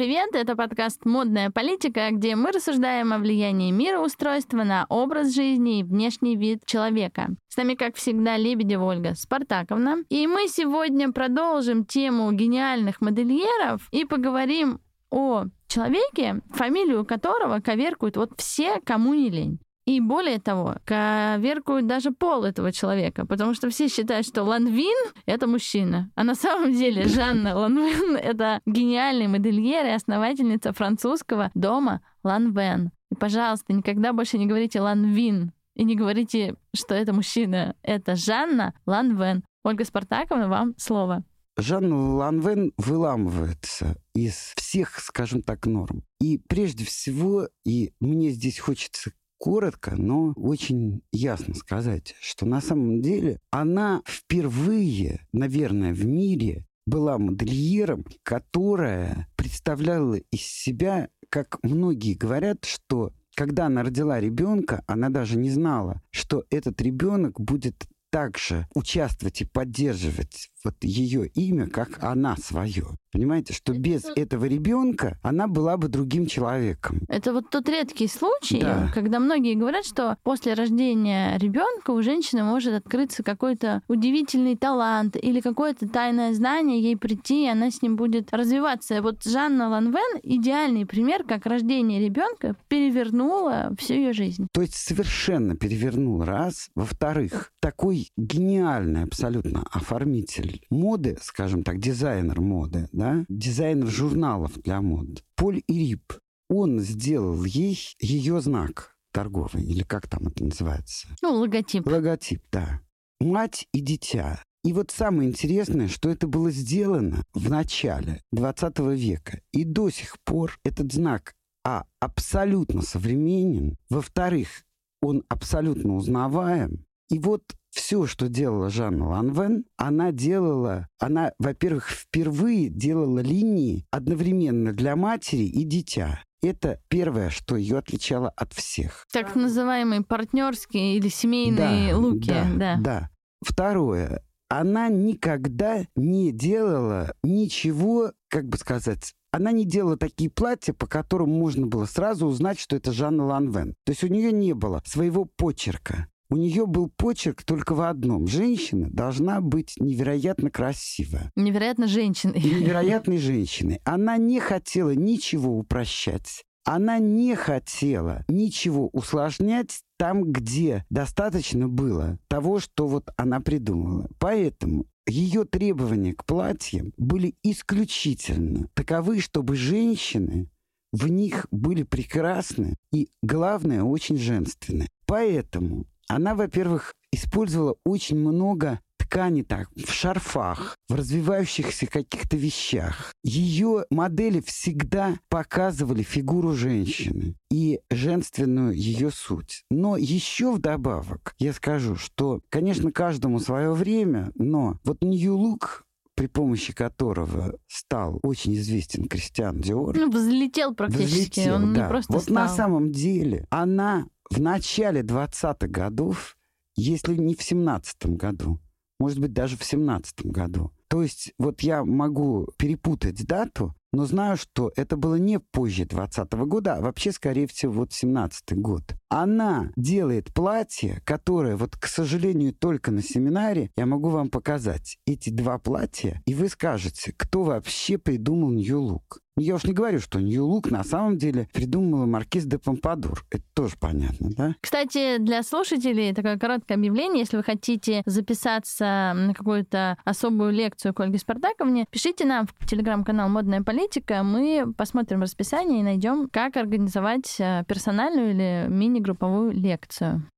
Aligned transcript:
привет! 0.00 0.30
Это 0.32 0.56
подкаст 0.56 1.04
«Модная 1.04 1.50
политика», 1.50 2.08
где 2.10 2.34
мы 2.34 2.52
рассуждаем 2.52 3.12
о 3.12 3.18
влиянии 3.18 3.70
мироустройства 3.70 4.64
на 4.64 4.86
образ 4.88 5.34
жизни 5.34 5.80
и 5.80 5.82
внешний 5.82 6.36
вид 6.36 6.64
человека. 6.64 7.28
С 7.48 7.58
нами, 7.58 7.74
как 7.74 7.96
всегда, 7.96 8.38
Лебедева 8.38 8.84
Ольга 8.84 9.14
Спартаковна. 9.14 9.98
И 10.08 10.26
мы 10.26 10.48
сегодня 10.48 11.12
продолжим 11.12 11.84
тему 11.84 12.32
гениальных 12.32 13.02
модельеров 13.02 13.86
и 13.90 14.06
поговорим 14.06 14.80
о 15.10 15.44
человеке, 15.68 16.40
фамилию 16.50 17.04
которого 17.04 17.60
коверкуют 17.60 18.16
вот 18.16 18.30
все, 18.38 18.80
кому 18.82 19.12
не 19.12 19.28
лень. 19.28 19.58
И 19.90 19.98
более 19.98 20.38
того, 20.38 20.76
коверкуют 20.84 21.88
даже 21.88 22.12
пол 22.12 22.44
этого 22.44 22.70
человека, 22.70 23.26
потому 23.26 23.54
что 23.54 23.70
все 23.70 23.88
считают, 23.88 24.24
что 24.24 24.44
Ланвин— 24.44 24.96
это 25.26 25.48
мужчина. 25.48 26.12
А 26.14 26.22
на 26.22 26.36
самом 26.36 26.72
деле 26.72 27.08
Жанна 27.08 27.56
Ланвин— 27.58 28.14
это 28.22 28.60
гениальный 28.66 29.26
модельер 29.26 29.84
и 29.86 29.90
основательница 29.90 30.72
французского 30.72 31.50
дома 31.54 32.02
Ланвен. 32.22 32.92
И, 33.10 33.16
пожалуйста, 33.16 33.72
никогда 33.72 34.12
больше 34.12 34.38
не 34.38 34.46
говорите 34.46 34.80
Ланвин 34.80 35.50
и 35.74 35.82
не 35.82 35.96
говорите, 35.96 36.54
что 36.72 36.94
это 36.94 37.12
мужчина. 37.12 37.74
Это 37.82 38.14
Жанна 38.14 38.74
Ланвен. 38.86 39.42
Ольга 39.64 39.84
Спартаковна, 39.84 40.48
вам 40.48 40.74
слово. 40.78 41.24
Жанна 41.56 42.14
Ланвен 42.14 42.72
выламывается 42.76 43.96
из 44.14 44.52
всех, 44.54 45.00
скажем 45.00 45.42
так, 45.42 45.66
норм. 45.66 46.04
И 46.20 46.38
прежде 46.38 46.84
всего, 46.84 47.48
и 47.64 47.92
мне 47.98 48.30
здесь 48.30 48.60
хочется 48.60 49.10
коротко, 49.40 49.96
но 49.96 50.32
очень 50.36 51.00
ясно 51.12 51.54
сказать, 51.54 52.14
что 52.20 52.44
на 52.46 52.60
самом 52.60 53.00
деле 53.00 53.40
она 53.50 54.02
впервые, 54.06 55.26
наверное, 55.32 55.94
в 55.94 56.04
мире 56.04 56.66
была 56.86 57.18
модельером, 57.18 58.04
которая 58.22 59.28
представляла 59.36 60.16
из 60.30 60.42
себя, 60.42 61.08
как 61.30 61.58
многие 61.62 62.14
говорят, 62.14 62.64
что 62.66 63.12
когда 63.34 63.66
она 63.66 63.82
родила 63.82 64.20
ребенка, 64.20 64.84
она 64.86 65.08
даже 65.08 65.38
не 65.38 65.50
знала, 65.50 66.02
что 66.10 66.44
этот 66.50 66.82
ребенок 66.82 67.40
будет 67.40 67.86
также 68.10 68.66
участвовать 68.74 69.40
и 69.40 69.44
поддерживать 69.44 70.50
вот 70.62 70.74
ее 70.82 71.26
имя, 71.28 71.68
как 71.68 72.02
она 72.04 72.36
свое. 72.36 72.84
Понимаете, 73.12 73.54
что 73.54 73.72
это 73.72 73.80
без 73.80 74.02
тот... 74.02 74.18
этого 74.18 74.44
ребенка 74.44 75.18
она 75.22 75.48
была 75.48 75.76
бы 75.76 75.88
другим 75.88 76.26
человеком. 76.26 77.00
Это 77.08 77.32
вот 77.32 77.48
тот 77.50 77.68
редкий 77.68 78.06
случай, 78.08 78.60
Да. 78.60 78.90
когда 78.92 79.20
многие 79.20 79.54
говорят, 79.54 79.86
что 79.86 80.16
после 80.22 80.54
рождения 80.54 81.36
ребенка 81.38 81.92
у 81.92 82.02
женщины 82.02 82.44
может 82.44 82.74
открыться 82.74 83.22
какой-то 83.22 83.82
удивительный 83.88 84.56
талант 84.56 85.16
или 85.16 85.40
какое-то 85.40 85.88
тайное 85.88 86.34
знание 86.34 86.80
ей 86.82 86.96
прийти, 86.96 87.44
и 87.44 87.48
она 87.48 87.70
с 87.70 87.80
ним 87.80 87.96
будет 87.96 88.32
развиваться. 88.32 89.00
Вот 89.02 89.24
Жанна 89.24 89.68
Ланвен 89.70 90.20
идеальный 90.22 90.84
пример, 90.84 91.24
как 91.24 91.46
рождение 91.46 92.00
ребенка 92.04 92.54
перевернуло 92.68 93.74
всю 93.78 93.94
ее 93.94 94.12
жизнь. 94.12 94.46
То 94.52 94.60
есть 94.60 94.74
совершенно 94.74 95.56
перевернул 95.56 96.22
раз. 96.22 96.68
Во-вторых, 96.74 97.50
такой 97.60 97.99
гениальный 98.16 99.04
абсолютно 99.04 99.64
оформитель 99.70 100.64
моды, 100.70 101.18
скажем 101.20 101.62
так, 101.62 101.78
дизайнер 101.78 102.40
моды, 102.40 102.88
да, 102.92 103.24
дизайнер 103.28 103.88
журналов 103.88 104.60
для 104.62 104.80
мод, 104.80 105.24
Поль 105.36 105.62
Ирип, 105.66 106.12
он 106.48 106.80
сделал 106.80 107.44
ей 107.44 107.78
ее 108.00 108.40
знак 108.40 108.96
торговый, 109.12 109.64
или 109.64 109.82
как 109.82 110.08
там 110.08 110.28
это 110.28 110.44
называется? 110.44 111.08
Ну, 111.22 111.34
логотип. 111.34 111.86
Логотип, 111.86 112.42
да. 112.50 112.80
Мать 113.20 113.66
и 113.72 113.80
дитя. 113.80 114.42
И 114.62 114.72
вот 114.72 114.90
самое 114.90 115.28
интересное, 115.28 115.88
что 115.88 116.10
это 116.10 116.26
было 116.26 116.50
сделано 116.50 117.24
в 117.32 117.48
начале 117.48 118.22
20 118.32 118.78
века. 118.94 119.40
И 119.52 119.64
до 119.64 119.90
сих 119.90 120.16
пор 120.24 120.58
этот 120.64 120.92
знак, 120.92 121.34
а, 121.64 121.84
абсолютно 121.98 122.82
современен, 122.82 123.76
во-вторых, 123.88 124.64
он 125.00 125.24
абсолютно 125.28 125.96
узнаваем. 125.96 126.84
И 127.08 127.18
вот 127.18 127.42
все, 127.70 128.06
что 128.06 128.28
делала 128.28 128.70
Жанна 128.70 129.08
Ланвен, 129.08 129.64
она 129.76 130.12
делала, 130.12 130.88
она, 130.98 131.32
во-первых, 131.38 131.88
впервые 131.88 132.68
делала 132.68 133.20
линии 133.20 133.86
одновременно 133.90 134.72
для 134.72 134.96
матери 134.96 135.44
и 135.44 135.64
дитя. 135.64 136.22
Это 136.42 136.80
первое, 136.88 137.30
что 137.30 137.56
ее 137.56 137.78
отличало 137.78 138.30
от 138.30 138.52
всех. 138.52 139.06
Так 139.12 139.36
называемые 139.36 140.02
партнерские 140.02 140.96
или 140.96 141.08
семейные 141.08 141.92
да, 141.92 141.98
луки. 141.98 142.28
Да, 142.28 142.46
да. 142.56 142.76
да. 142.80 143.10
Второе. 143.42 144.22
Она 144.48 144.88
никогда 144.88 145.84
не 145.94 146.32
делала 146.32 147.14
ничего, 147.22 148.12
как 148.28 148.48
бы 148.48 148.56
сказать, 148.56 149.14
она 149.32 149.52
не 149.52 149.64
делала 149.64 149.96
такие 149.96 150.28
платья, 150.28 150.72
по 150.72 150.86
которым 150.86 151.30
можно 151.30 151.66
было 151.66 151.84
сразу 151.84 152.26
узнать, 152.26 152.58
что 152.58 152.74
это 152.74 152.92
Жанна 152.92 153.26
Ланвен. 153.26 153.74
То 153.84 153.92
есть 153.92 154.02
у 154.02 154.08
нее 154.08 154.32
не 154.32 154.54
было 154.54 154.82
своего 154.84 155.24
почерка. 155.24 156.08
У 156.30 156.36
нее 156.36 156.64
был 156.66 156.88
почерк 156.88 157.42
только 157.42 157.74
в 157.74 157.80
одном. 157.80 158.28
Женщина 158.28 158.88
должна 158.88 159.40
быть 159.40 159.74
невероятно 159.78 160.48
красивая. 160.48 161.32
Невероятно 161.34 161.88
женщиной. 161.88 162.40
Невероятной 162.40 163.18
женщиной. 163.18 163.80
Она 163.84 164.16
не 164.16 164.38
хотела 164.38 164.94
ничего 164.94 165.58
упрощать. 165.58 166.44
Она 166.64 167.00
не 167.00 167.34
хотела 167.34 168.24
ничего 168.28 168.88
усложнять 168.92 169.80
там, 169.98 170.22
где 170.22 170.84
достаточно 170.88 171.66
было 171.66 172.18
того, 172.28 172.60
что 172.60 172.86
вот 172.86 173.08
она 173.16 173.40
придумала. 173.40 174.08
Поэтому 174.20 174.86
ее 175.08 175.44
требования 175.44 176.14
к 176.14 176.24
платьям 176.24 176.92
были 176.96 177.34
исключительно 177.42 178.68
таковы, 178.74 179.20
чтобы 179.20 179.56
женщины 179.56 180.48
в 180.92 181.08
них 181.08 181.46
были 181.50 181.82
прекрасны 181.82 182.76
и, 182.92 183.08
главное, 183.22 183.82
очень 183.82 184.16
женственны. 184.16 184.86
Поэтому 185.06 185.86
она, 186.10 186.34
во-первых, 186.34 186.94
использовала 187.12 187.76
очень 187.84 188.18
много 188.18 188.80
ткани 188.98 189.42
так, 189.42 189.68
в 189.74 189.90
шарфах, 189.90 190.76
в 190.88 190.94
развивающихся 190.94 191.86
каких-то 191.86 192.36
вещах. 192.36 193.12
Ее 193.24 193.84
модели 193.90 194.40
всегда 194.40 195.16
показывали 195.28 196.02
фигуру 196.02 196.52
женщины 196.52 197.34
и 197.50 197.80
женственную 197.90 198.72
ее 198.72 199.10
суть. 199.10 199.64
Но 199.70 199.96
еще 199.96 200.52
вдобавок 200.52 201.34
я 201.38 201.52
скажу, 201.52 201.96
что, 201.96 202.40
конечно, 202.50 202.92
каждому 202.92 203.40
свое 203.40 203.72
время, 203.72 204.30
но 204.36 204.78
вот 204.84 205.02
Нью 205.02 205.36
Лук 205.36 205.84
при 206.16 206.26
помощи 206.26 206.74
которого 206.74 207.54
стал 207.66 208.20
очень 208.22 208.54
известен 208.54 209.06
Кристиан 209.08 209.58
Диор. 209.58 209.96
Ну, 209.96 210.10
взлетел 210.10 210.74
практически, 210.74 211.40
взлетел, 211.40 211.54
он 211.54 211.72
да. 211.72 211.84
не 211.84 211.88
просто 211.88 212.12
Вот 212.12 212.22
стал. 212.24 212.34
на 212.34 212.48
самом 212.48 212.92
деле 212.92 213.46
она 213.48 214.04
в 214.30 214.40
начале 214.40 215.02
20-х 215.02 215.66
годов, 215.66 216.36
если 216.76 217.14
не 217.16 217.34
в 217.34 217.40
17-м 217.40 218.16
году, 218.16 218.60
может 218.98 219.18
быть, 219.18 219.32
даже 219.32 219.56
в 219.56 219.62
17-м 219.62 220.30
году. 220.30 220.72
То 220.88 221.02
есть 221.02 221.32
вот 221.38 221.60
я 221.60 221.84
могу 221.84 222.48
перепутать 222.56 223.24
дату, 223.26 223.74
но 223.92 224.06
знаю, 224.06 224.36
что 224.36 224.72
это 224.76 224.96
было 224.96 225.16
не 225.16 225.40
позже 225.40 225.84
20 225.84 226.32
года, 226.32 226.76
а 226.76 226.80
вообще, 226.80 227.12
скорее 227.12 227.46
всего, 227.46 227.72
вот 227.72 227.92
17 227.92 228.56
год. 228.58 228.94
Она 229.12 229.72
делает 229.74 230.32
платье, 230.32 231.02
которое, 231.04 231.56
вот, 231.56 231.76
к 231.76 231.86
сожалению, 231.86 232.54
только 232.54 232.92
на 232.92 233.02
семинаре 233.02 233.72
я 233.76 233.84
могу 233.84 234.08
вам 234.08 234.30
показать 234.30 234.98
эти 235.04 235.30
два 235.30 235.58
платья, 235.58 236.22
и 236.26 236.34
вы 236.34 236.48
скажете, 236.48 237.12
кто 237.16 237.42
вообще 237.42 237.98
придумал 237.98 238.52
Нью-Лук. 238.52 239.20
Я 239.36 239.54
уж 239.54 239.64
не 239.64 239.72
говорю, 239.72 240.00
что 240.00 240.20
Нью-Лук 240.20 240.70
на 240.70 240.84
самом 240.84 241.16
деле 241.16 241.48
придумала 241.54 242.04
маркиз 242.04 242.44
де 242.44 242.58
Помпадур. 242.58 243.24
Это 243.30 243.42
тоже 243.54 243.76
понятно, 243.80 244.30
да? 244.36 244.54
Кстати, 244.60 245.16
для 245.18 245.42
слушателей 245.42 246.12
такое 246.12 246.36
короткое 246.36 246.74
объявление. 246.74 247.20
Если 247.20 247.38
вы 247.38 247.42
хотите 247.42 248.02
записаться 248.04 249.12
на 249.14 249.32
какую-то 249.32 249.96
особую 250.04 250.52
лекцию 250.52 250.92
к 250.92 251.00
Ольге 251.00 251.18
Спартаковне, 251.18 251.86
пишите 251.90 252.26
нам 252.26 252.46
в 252.46 252.66
телеграм-канал 252.66 253.30
«Модная 253.30 253.62
политика». 253.62 254.22
Мы 254.22 254.74
посмотрим 254.76 255.22
расписание 255.22 255.80
и 255.80 255.84
найдем, 255.84 256.28
как 256.28 256.56
организовать 256.56 257.36
э, 257.38 257.64
персональную 257.66 258.32
или 258.32 258.66
мини-групповую 259.00 259.52
лекцию. 259.52 260.28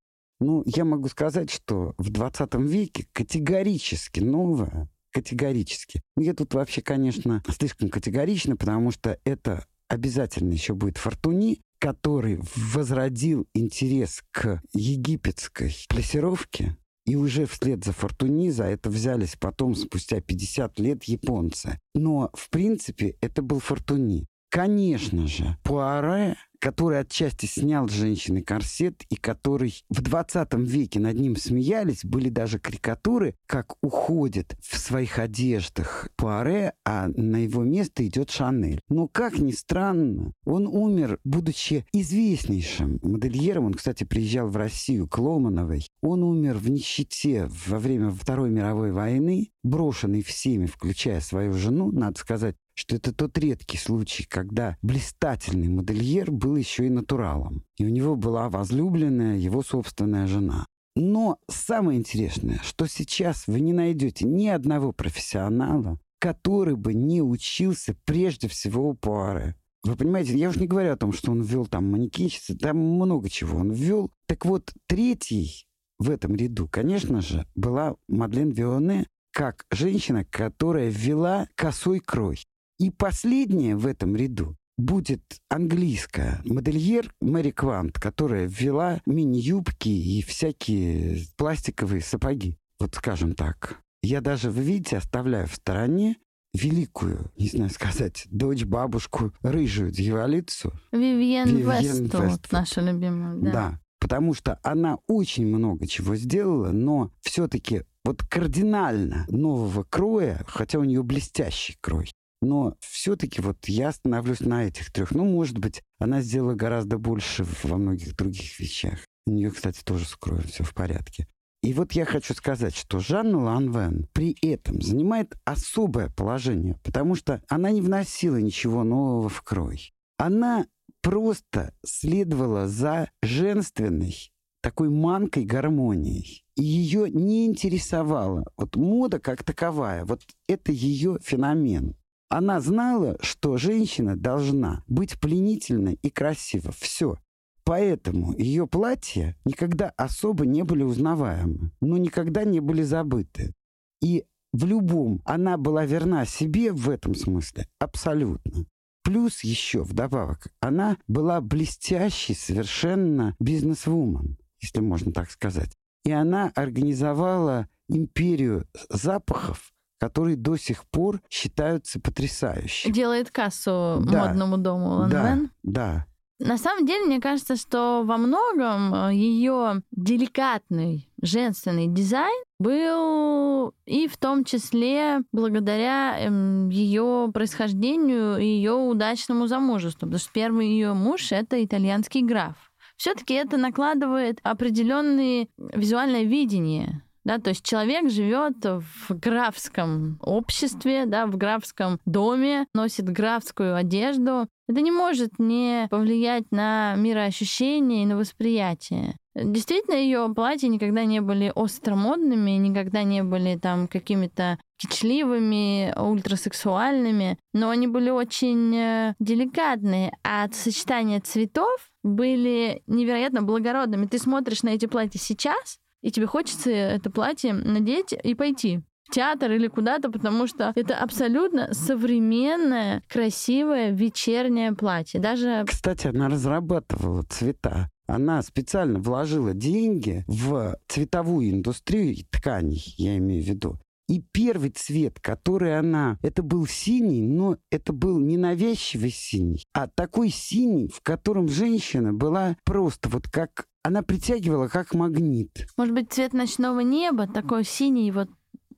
Ну, 0.40 0.62
я 0.66 0.84
могу 0.84 1.08
сказать, 1.08 1.50
что 1.50 1.94
в 1.98 2.10
20 2.10 2.54
веке 2.54 3.06
категорически 3.12 4.20
новое 4.20 4.88
категорически. 5.12 6.00
Ну, 6.16 6.22
Я 6.22 6.34
тут 6.34 6.54
вообще, 6.54 6.80
конечно, 6.80 7.42
слишком 7.48 7.90
категорично, 7.90 8.56
потому 8.56 8.90
что 8.90 9.18
это 9.24 9.66
обязательно 9.88 10.52
еще 10.52 10.74
будет 10.74 10.96
Фортуни, 10.96 11.60
который 11.78 12.40
возродил 12.72 13.46
интерес 13.52 14.22
к 14.30 14.62
египетской 14.72 15.74
плесировке, 15.88 16.76
и 17.04 17.14
уже 17.16 17.44
вслед 17.46 17.84
за 17.84 17.92
Фортуни 17.92 18.50
за 18.50 18.64
это 18.64 18.88
взялись 18.88 19.36
потом, 19.38 19.74
спустя 19.74 20.20
50 20.20 20.78
лет, 20.78 21.04
японцы. 21.04 21.78
Но, 21.94 22.30
в 22.32 22.48
принципе, 22.48 23.16
это 23.20 23.42
был 23.42 23.60
Фортуни. 23.60 24.26
Конечно 24.48 25.26
же, 25.26 25.58
Пуаре, 25.62 26.36
который 26.62 27.00
отчасти 27.00 27.46
снял 27.46 27.88
с 27.88 27.92
женщины 27.92 28.40
корсет 28.40 29.02
и 29.10 29.16
который 29.16 29.82
в 29.90 30.00
20 30.00 30.54
веке 30.54 31.00
над 31.00 31.18
ним 31.18 31.34
смеялись. 31.34 32.04
Были 32.04 32.28
даже 32.28 32.60
карикатуры, 32.60 33.34
как 33.46 33.74
уходит 33.82 34.56
в 34.60 34.78
своих 34.78 35.18
одеждах 35.18 36.08
Пуаре, 36.14 36.74
а 36.84 37.08
на 37.08 37.38
его 37.38 37.64
место 37.64 38.06
идет 38.06 38.30
Шанель. 38.30 38.80
Но, 38.88 39.08
как 39.08 39.38
ни 39.38 39.50
странно, 39.50 40.32
он 40.44 40.68
умер, 40.68 41.18
будучи 41.24 41.84
известнейшим 41.92 43.00
модельером. 43.02 43.64
Он, 43.64 43.74
кстати, 43.74 44.04
приезжал 44.04 44.46
в 44.46 44.56
Россию 44.56 45.08
к 45.08 45.18
Ломановой. 45.18 45.88
Он 46.00 46.22
умер 46.22 46.58
в 46.58 46.70
нищете 46.70 47.50
во 47.66 47.80
время 47.80 48.12
Второй 48.12 48.50
мировой 48.50 48.92
войны, 48.92 49.50
брошенный 49.64 50.22
всеми, 50.22 50.66
включая 50.66 51.20
свою 51.20 51.54
жену, 51.54 51.90
надо 51.90 52.20
сказать, 52.20 52.54
что 52.74 52.96
это 52.96 53.12
тот 53.12 53.36
редкий 53.38 53.78
случай, 53.78 54.24
когда 54.24 54.76
блистательный 54.82 55.68
модельер 55.68 56.30
был 56.30 56.56
еще 56.56 56.86
и 56.86 56.90
натуралом. 56.90 57.64
И 57.76 57.84
у 57.84 57.88
него 57.88 58.16
была 58.16 58.48
возлюбленная 58.48 59.36
его 59.36 59.62
собственная 59.62 60.26
жена. 60.26 60.66
Но 60.94 61.38
самое 61.48 61.98
интересное, 61.98 62.60
что 62.62 62.86
сейчас 62.86 63.46
вы 63.46 63.60
не 63.60 63.72
найдете 63.72 64.26
ни 64.26 64.48
одного 64.48 64.92
профессионала, 64.92 65.98
который 66.18 66.76
бы 66.76 66.92
не 66.92 67.22
учился 67.22 67.96
прежде 68.04 68.48
всего 68.48 68.90
у 68.90 68.94
Пуаре. 68.94 69.56
Вы 69.84 69.96
понимаете, 69.96 70.36
я 70.38 70.50
уже 70.50 70.60
не 70.60 70.68
говорю 70.68 70.92
о 70.92 70.96
том, 70.96 71.12
что 71.12 71.32
он 71.32 71.42
ввел 71.42 71.66
там 71.66 71.90
манекенщицы, 71.90 72.56
там 72.56 72.76
много 72.76 73.28
чего 73.28 73.58
он 73.58 73.72
ввел. 73.72 74.12
Так 74.26 74.44
вот, 74.44 74.72
третий 74.86 75.66
в 75.98 76.10
этом 76.10 76.36
ряду, 76.36 76.68
конечно 76.68 77.20
же, 77.20 77.46
была 77.54 77.96
Мадлен 78.06 78.50
Вионе, 78.50 79.06
как 79.32 79.64
женщина, 79.70 80.24
которая 80.24 80.88
ввела 80.88 81.48
косой 81.56 82.00
крой. 82.00 82.38
И 82.78 82.90
последняя 82.90 83.76
в 83.76 83.86
этом 83.86 84.16
ряду 84.16 84.56
будет 84.78 85.22
английская 85.48 86.40
модельер 86.44 87.12
Мэри 87.20 87.50
Квант, 87.50 87.98
которая 87.98 88.46
ввела 88.46 89.00
мини-юбки 89.06 89.88
и 89.88 90.22
всякие 90.22 91.24
пластиковые 91.36 92.00
сапоги. 92.00 92.56
Вот 92.80 92.94
скажем 92.94 93.34
так. 93.34 93.80
Я 94.02 94.20
даже, 94.20 94.50
вы 94.50 94.62
видите, 94.62 94.96
оставляю 94.96 95.46
в 95.46 95.54
стороне 95.54 96.16
великую, 96.54 97.30
не 97.36 97.48
знаю 97.48 97.70
сказать, 97.70 98.26
дочь, 98.30 98.64
бабушку, 98.64 99.32
рыжую 99.42 99.90
дьяволицу. 99.90 100.72
Вивьен, 100.90 101.48
Вивьен 101.48 102.04
Вествуд, 102.04 102.50
наша 102.50 102.80
любимая. 102.80 103.36
Да. 103.36 103.52
да, 103.52 103.80
потому 104.00 104.34
что 104.34 104.58
она 104.62 104.98
очень 105.06 105.46
много 105.46 105.86
чего 105.86 106.16
сделала, 106.16 106.70
но 106.72 107.10
все-таки 107.22 107.84
вот 108.04 108.22
кардинально 108.24 109.24
нового 109.28 109.84
кроя, 109.84 110.42
хотя 110.46 110.78
у 110.78 110.84
нее 110.84 111.02
блестящий 111.02 111.76
крой, 111.80 112.10
но 112.42 112.76
все-таки 112.80 113.40
вот 113.40 113.56
я 113.66 113.88
остановлюсь 113.88 114.40
на 114.40 114.64
этих 114.64 114.92
трех. 114.92 115.12
Ну, 115.12 115.24
может 115.24 115.58
быть, 115.58 115.82
она 115.98 116.20
сделала 116.20 116.54
гораздо 116.54 116.98
больше 116.98 117.46
во 117.62 117.78
многих 117.78 118.16
других 118.16 118.58
вещах. 118.58 118.98
У 119.26 119.30
нее, 119.30 119.50
кстати, 119.50 119.80
тоже 119.82 120.04
с 120.04 120.16
кровью 120.16 120.48
все 120.48 120.64
в 120.64 120.74
порядке. 120.74 121.26
И 121.62 121.72
вот 121.72 121.92
я 121.92 122.04
хочу 122.04 122.34
сказать, 122.34 122.74
что 122.74 122.98
Жанна 122.98 123.38
Ланвен 123.38 124.08
при 124.12 124.36
этом 124.42 124.82
занимает 124.82 125.34
особое 125.44 126.10
положение, 126.10 126.76
потому 126.82 127.14
что 127.14 127.40
она 127.48 127.70
не 127.70 127.80
вносила 127.80 128.36
ничего 128.36 128.82
нового 128.82 129.28
в 129.28 129.42
крой. 129.42 129.92
Она 130.18 130.66
просто 131.02 131.72
следовала 131.84 132.66
за 132.66 133.10
женственной 133.22 134.32
такой 134.60 134.88
манкой 134.88 135.44
гармонией. 135.44 136.44
И 136.56 136.62
ее 136.62 137.10
не 137.10 137.46
интересовала 137.46 138.44
вот 138.56 138.76
мода 138.76 139.20
как 139.20 139.44
таковая. 139.44 140.04
Вот 140.04 140.22
это 140.48 140.72
ее 140.72 141.18
феномен. 141.22 141.96
Она 142.32 142.60
знала, 142.60 143.18
что 143.20 143.58
женщина 143.58 144.16
должна 144.16 144.84
быть 144.86 145.20
пленительной 145.20 145.98
и 146.00 146.08
красива. 146.08 146.72
Все. 146.72 147.18
Поэтому 147.62 148.32
ее 148.38 148.66
платья 148.66 149.36
никогда 149.44 149.90
особо 149.98 150.46
не 150.46 150.62
были 150.62 150.82
узнаваемы, 150.82 151.72
но 151.82 151.98
никогда 151.98 152.44
не 152.44 152.60
были 152.60 152.84
забыты. 152.84 153.52
И 154.00 154.24
в 154.54 154.64
любом 154.64 155.20
она 155.26 155.58
была 155.58 155.84
верна 155.84 156.24
себе 156.24 156.72
в 156.72 156.88
этом 156.88 157.14
смысле 157.14 157.68
абсолютно. 157.78 158.64
Плюс 159.04 159.44
еще 159.44 159.82
вдобавок 159.82 160.46
она 160.58 160.96
была 161.06 161.42
блестящей 161.42 162.32
совершенно 162.32 163.36
бизнес-вумен, 163.40 164.38
если 164.58 164.80
можно 164.80 165.12
так 165.12 165.30
сказать. 165.30 165.76
И 166.06 166.10
она 166.10 166.50
организовала 166.54 167.68
империю 167.90 168.66
запахов, 168.88 169.74
которые 170.02 170.34
до 170.34 170.56
сих 170.56 170.84
пор 170.86 171.20
считаются 171.30 172.00
потрясающими. 172.00 172.90
Делает 172.90 173.30
кассу 173.30 174.02
да, 174.04 174.26
модному 174.26 174.56
дому 174.58 174.88
Ланвен. 174.96 175.50
Да, 175.62 176.06
да. 176.40 176.44
На 176.44 176.58
самом 176.58 176.86
деле, 176.86 177.06
мне 177.06 177.20
кажется, 177.20 177.54
что 177.54 178.02
во 178.04 178.16
многом 178.16 178.92
э, 178.92 179.14
ее 179.14 179.82
деликатный 179.92 181.08
женственный 181.22 181.86
дизайн 181.86 182.42
был 182.58 183.74
и 183.86 184.08
в 184.08 184.16
том 184.16 184.42
числе 184.42 185.20
благодаря 185.30 186.16
эм, 186.18 186.68
ее 186.68 187.30
происхождению 187.32 188.38
и 188.38 188.44
ее 188.44 188.72
удачному 188.72 189.46
замужеству, 189.46 190.08
потому 190.08 190.18
что 190.18 190.32
первый 190.32 190.66
ее 190.66 190.94
муж 190.94 191.30
это 191.30 191.64
итальянский 191.64 192.22
граф. 192.22 192.56
Все-таки 192.96 193.34
это 193.34 193.56
накладывает 193.56 194.40
определенное 194.42 195.46
визуальное 195.56 196.24
видение 196.24 197.04
да, 197.24 197.38
то 197.38 197.50
есть 197.50 197.64
человек 197.64 198.10
живет 198.10 198.64
в 198.64 199.10
графском 199.10 200.18
обществе, 200.20 201.06
да, 201.06 201.26
в 201.26 201.36
графском 201.36 201.98
доме, 202.04 202.66
носит 202.74 203.08
графскую 203.08 203.76
одежду. 203.76 204.48
Это 204.68 204.80
не 204.80 204.90
может 204.90 205.38
не 205.38 205.86
повлиять 205.90 206.50
на 206.50 206.94
мироощущение 206.96 208.02
и 208.02 208.06
на 208.06 208.16
восприятие. 208.16 209.16
Действительно, 209.34 209.94
ее 209.94 210.30
платья 210.34 210.68
никогда 210.68 211.04
не 211.04 211.20
были 211.20 211.52
остромодными, 211.54 212.50
никогда 212.52 213.02
не 213.02 213.22
были 213.22 213.56
там 213.56 213.88
какими-то 213.88 214.58
кичливыми, 214.76 215.94
ультрасексуальными, 215.98 217.38
но 217.54 217.70
они 217.70 217.86
были 217.86 218.10
очень 218.10 218.76
э, 218.76 219.14
деликатные, 219.20 220.12
а 220.22 220.48
сочетание 220.52 221.20
цветов 221.20 221.88
были 222.02 222.82
невероятно 222.86 223.42
благородными. 223.42 224.06
Ты 224.06 224.18
смотришь 224.18 224.64
на 224.64 224.70
эти 224.70 224.86
платья 224.86 225.18
сейчас, 225.18 225.78
и 226.02 226.10
тебе 226.10 226.26
хочется 226.26 226.70
это 226.70 227.10
платье 227.10 227.52
надеть 227.52 228.12
и 228.12 228.34
пойти 228.34 228.80
в 229.08 229.14
театр 229.14 229.52
или 229.52 229.68
куда-то, 229.68 230.10
потому 230.10 230.46
что 230.46 230.72
это 230.74 230.96
абсолютно 230.96 231.72
современное, 231.72 233.02
красивое 233.08 233.90
вечернее 233.90 234.72
платье. 234.72 235.20
Даже... 235.20 235.64
Кстати, 235.66 236.08
она 236.08 236.28
разрабатывала 236.28 237.22
цвета. 237.22 237.88
Она 238.06 238.42
специально 238.42 238.98
вложила 238.98 239.54
деньги 239.54 240.24
в 240.26 240.76
цветовую 240.88 241.50
индустрию 241.50 242.16
тканей, 242.30 242.94
я 242.98 243.16
имею 243.16 243.42
в 243.42 243.46
виду. 243.46 243.78
И 244.08 244.20
первый 244.32 244.70
цвет, 244.70 245.20
который 245.20 245.78
она... 245.78 246.18
Это 246.20 246.42
был 246.42 246.66
синий, 246.66 247.22
но 247.22 247.56
это 247.70 247.92
был 247.92 248.18
не 248.18 248.36
навязчивый 248.36 249.10
синий, 249.10 249.64
а 249.72 249.86
такой 249.86 250.28
синий, 250.28 250.88
в 250.88 251.00
котором 251.02 251.48
женщина 251.48 252.12
была 252.12 252.56
просто 252.64 253.08
вот 253.08 253.28
как... 253.28 253.66
Она 253.84 254.02
притягивала 254.02 254.68
как 254.68 254.94
магнит. 254.94 255.66
Может 255.76 255.94
быть, 255.94 256.12
цвет 256.12 256.32
ночного 256.32 256.80
неба, 256.80 257.26
такой 257.26 257.64
синий, 257.64 258.12
вот 258.12 258.28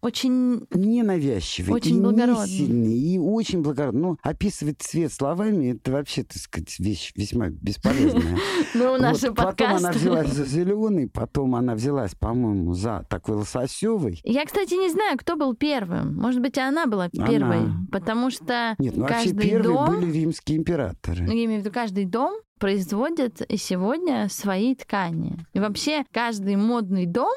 очень... 0.05 0.67
Ненавязчивый. 0.71 1.75
Очень 1.75 1.97
и 1.97 2.01
благородный. 2.01 2.45
Не 2.47 2.57
сильный, 2.59 2.99
и 2.99 3.19
очень 3.19 3.63
благородный. 3.63 4.01
Ну, 4.03 4.19
описывать 4.23 4.83
цвет 4.83 5.13
словами, 5.13 5.73
это 5.73 5.93
вообще, 5.93 6.25
так 6.25 6.37
сказать, 6.37 6.79
вещь 6.79 7.13
весьма 7.17 7.49
бесполезная. 7.49 8.39
Ну, 8.75 8.99
наши. 8.99 9.33
Потом 9.33 9.75
она 9.75 9.93
взялась 9.93 10.31
за 10.31 10.45
зеленый, 10.45 11.09
потом 11.09 11.55
она 11.55 11.75
взялась, 11.75 12.15
по-моему, 12.15 12.75
за 12.75 13.07
такой 13.09 13.37
лососевый. 13.37 14.21
Я, 14.25 14.45
кстати, 14.45 14.75
не 14.75 14.91
знаю, 14.91 15.17
кто 15.17 15.37
был 15.37 15.55
первым. 15.55 16.17
Может 16.17 16.41
быть, 16.41 16.59
она 16.59 16.87
была 16.87 17.09
первой, 17.09 17.69
потому 17.91 18.31
что 18.31 18.75
Нет, 18.79 18.97
ну 18.97 19.07
вообще 19.07 19.33
первые 19.33 19.87
были 19.87 20.13
римские 20.13 20.59
императоры. 20.59 21.25
Ну, 21.25 21.33
я 21.33 21.45
имею 21.45 21.61
в 21.61 21.65
виду, 21.65 21.73
каждый 21.73 22.05
дом 22.05 22.35
производит 22.59 23.41
и 23.43 23.57
сегодня 23.57 24.29
свои 24.29 24.75
ткани. 24.75 25.39
И 25.53 25.61
вообще 25.61 26.05
каждый 26.13 26.57
модный 26.57 27.07
дом 27.07 27.33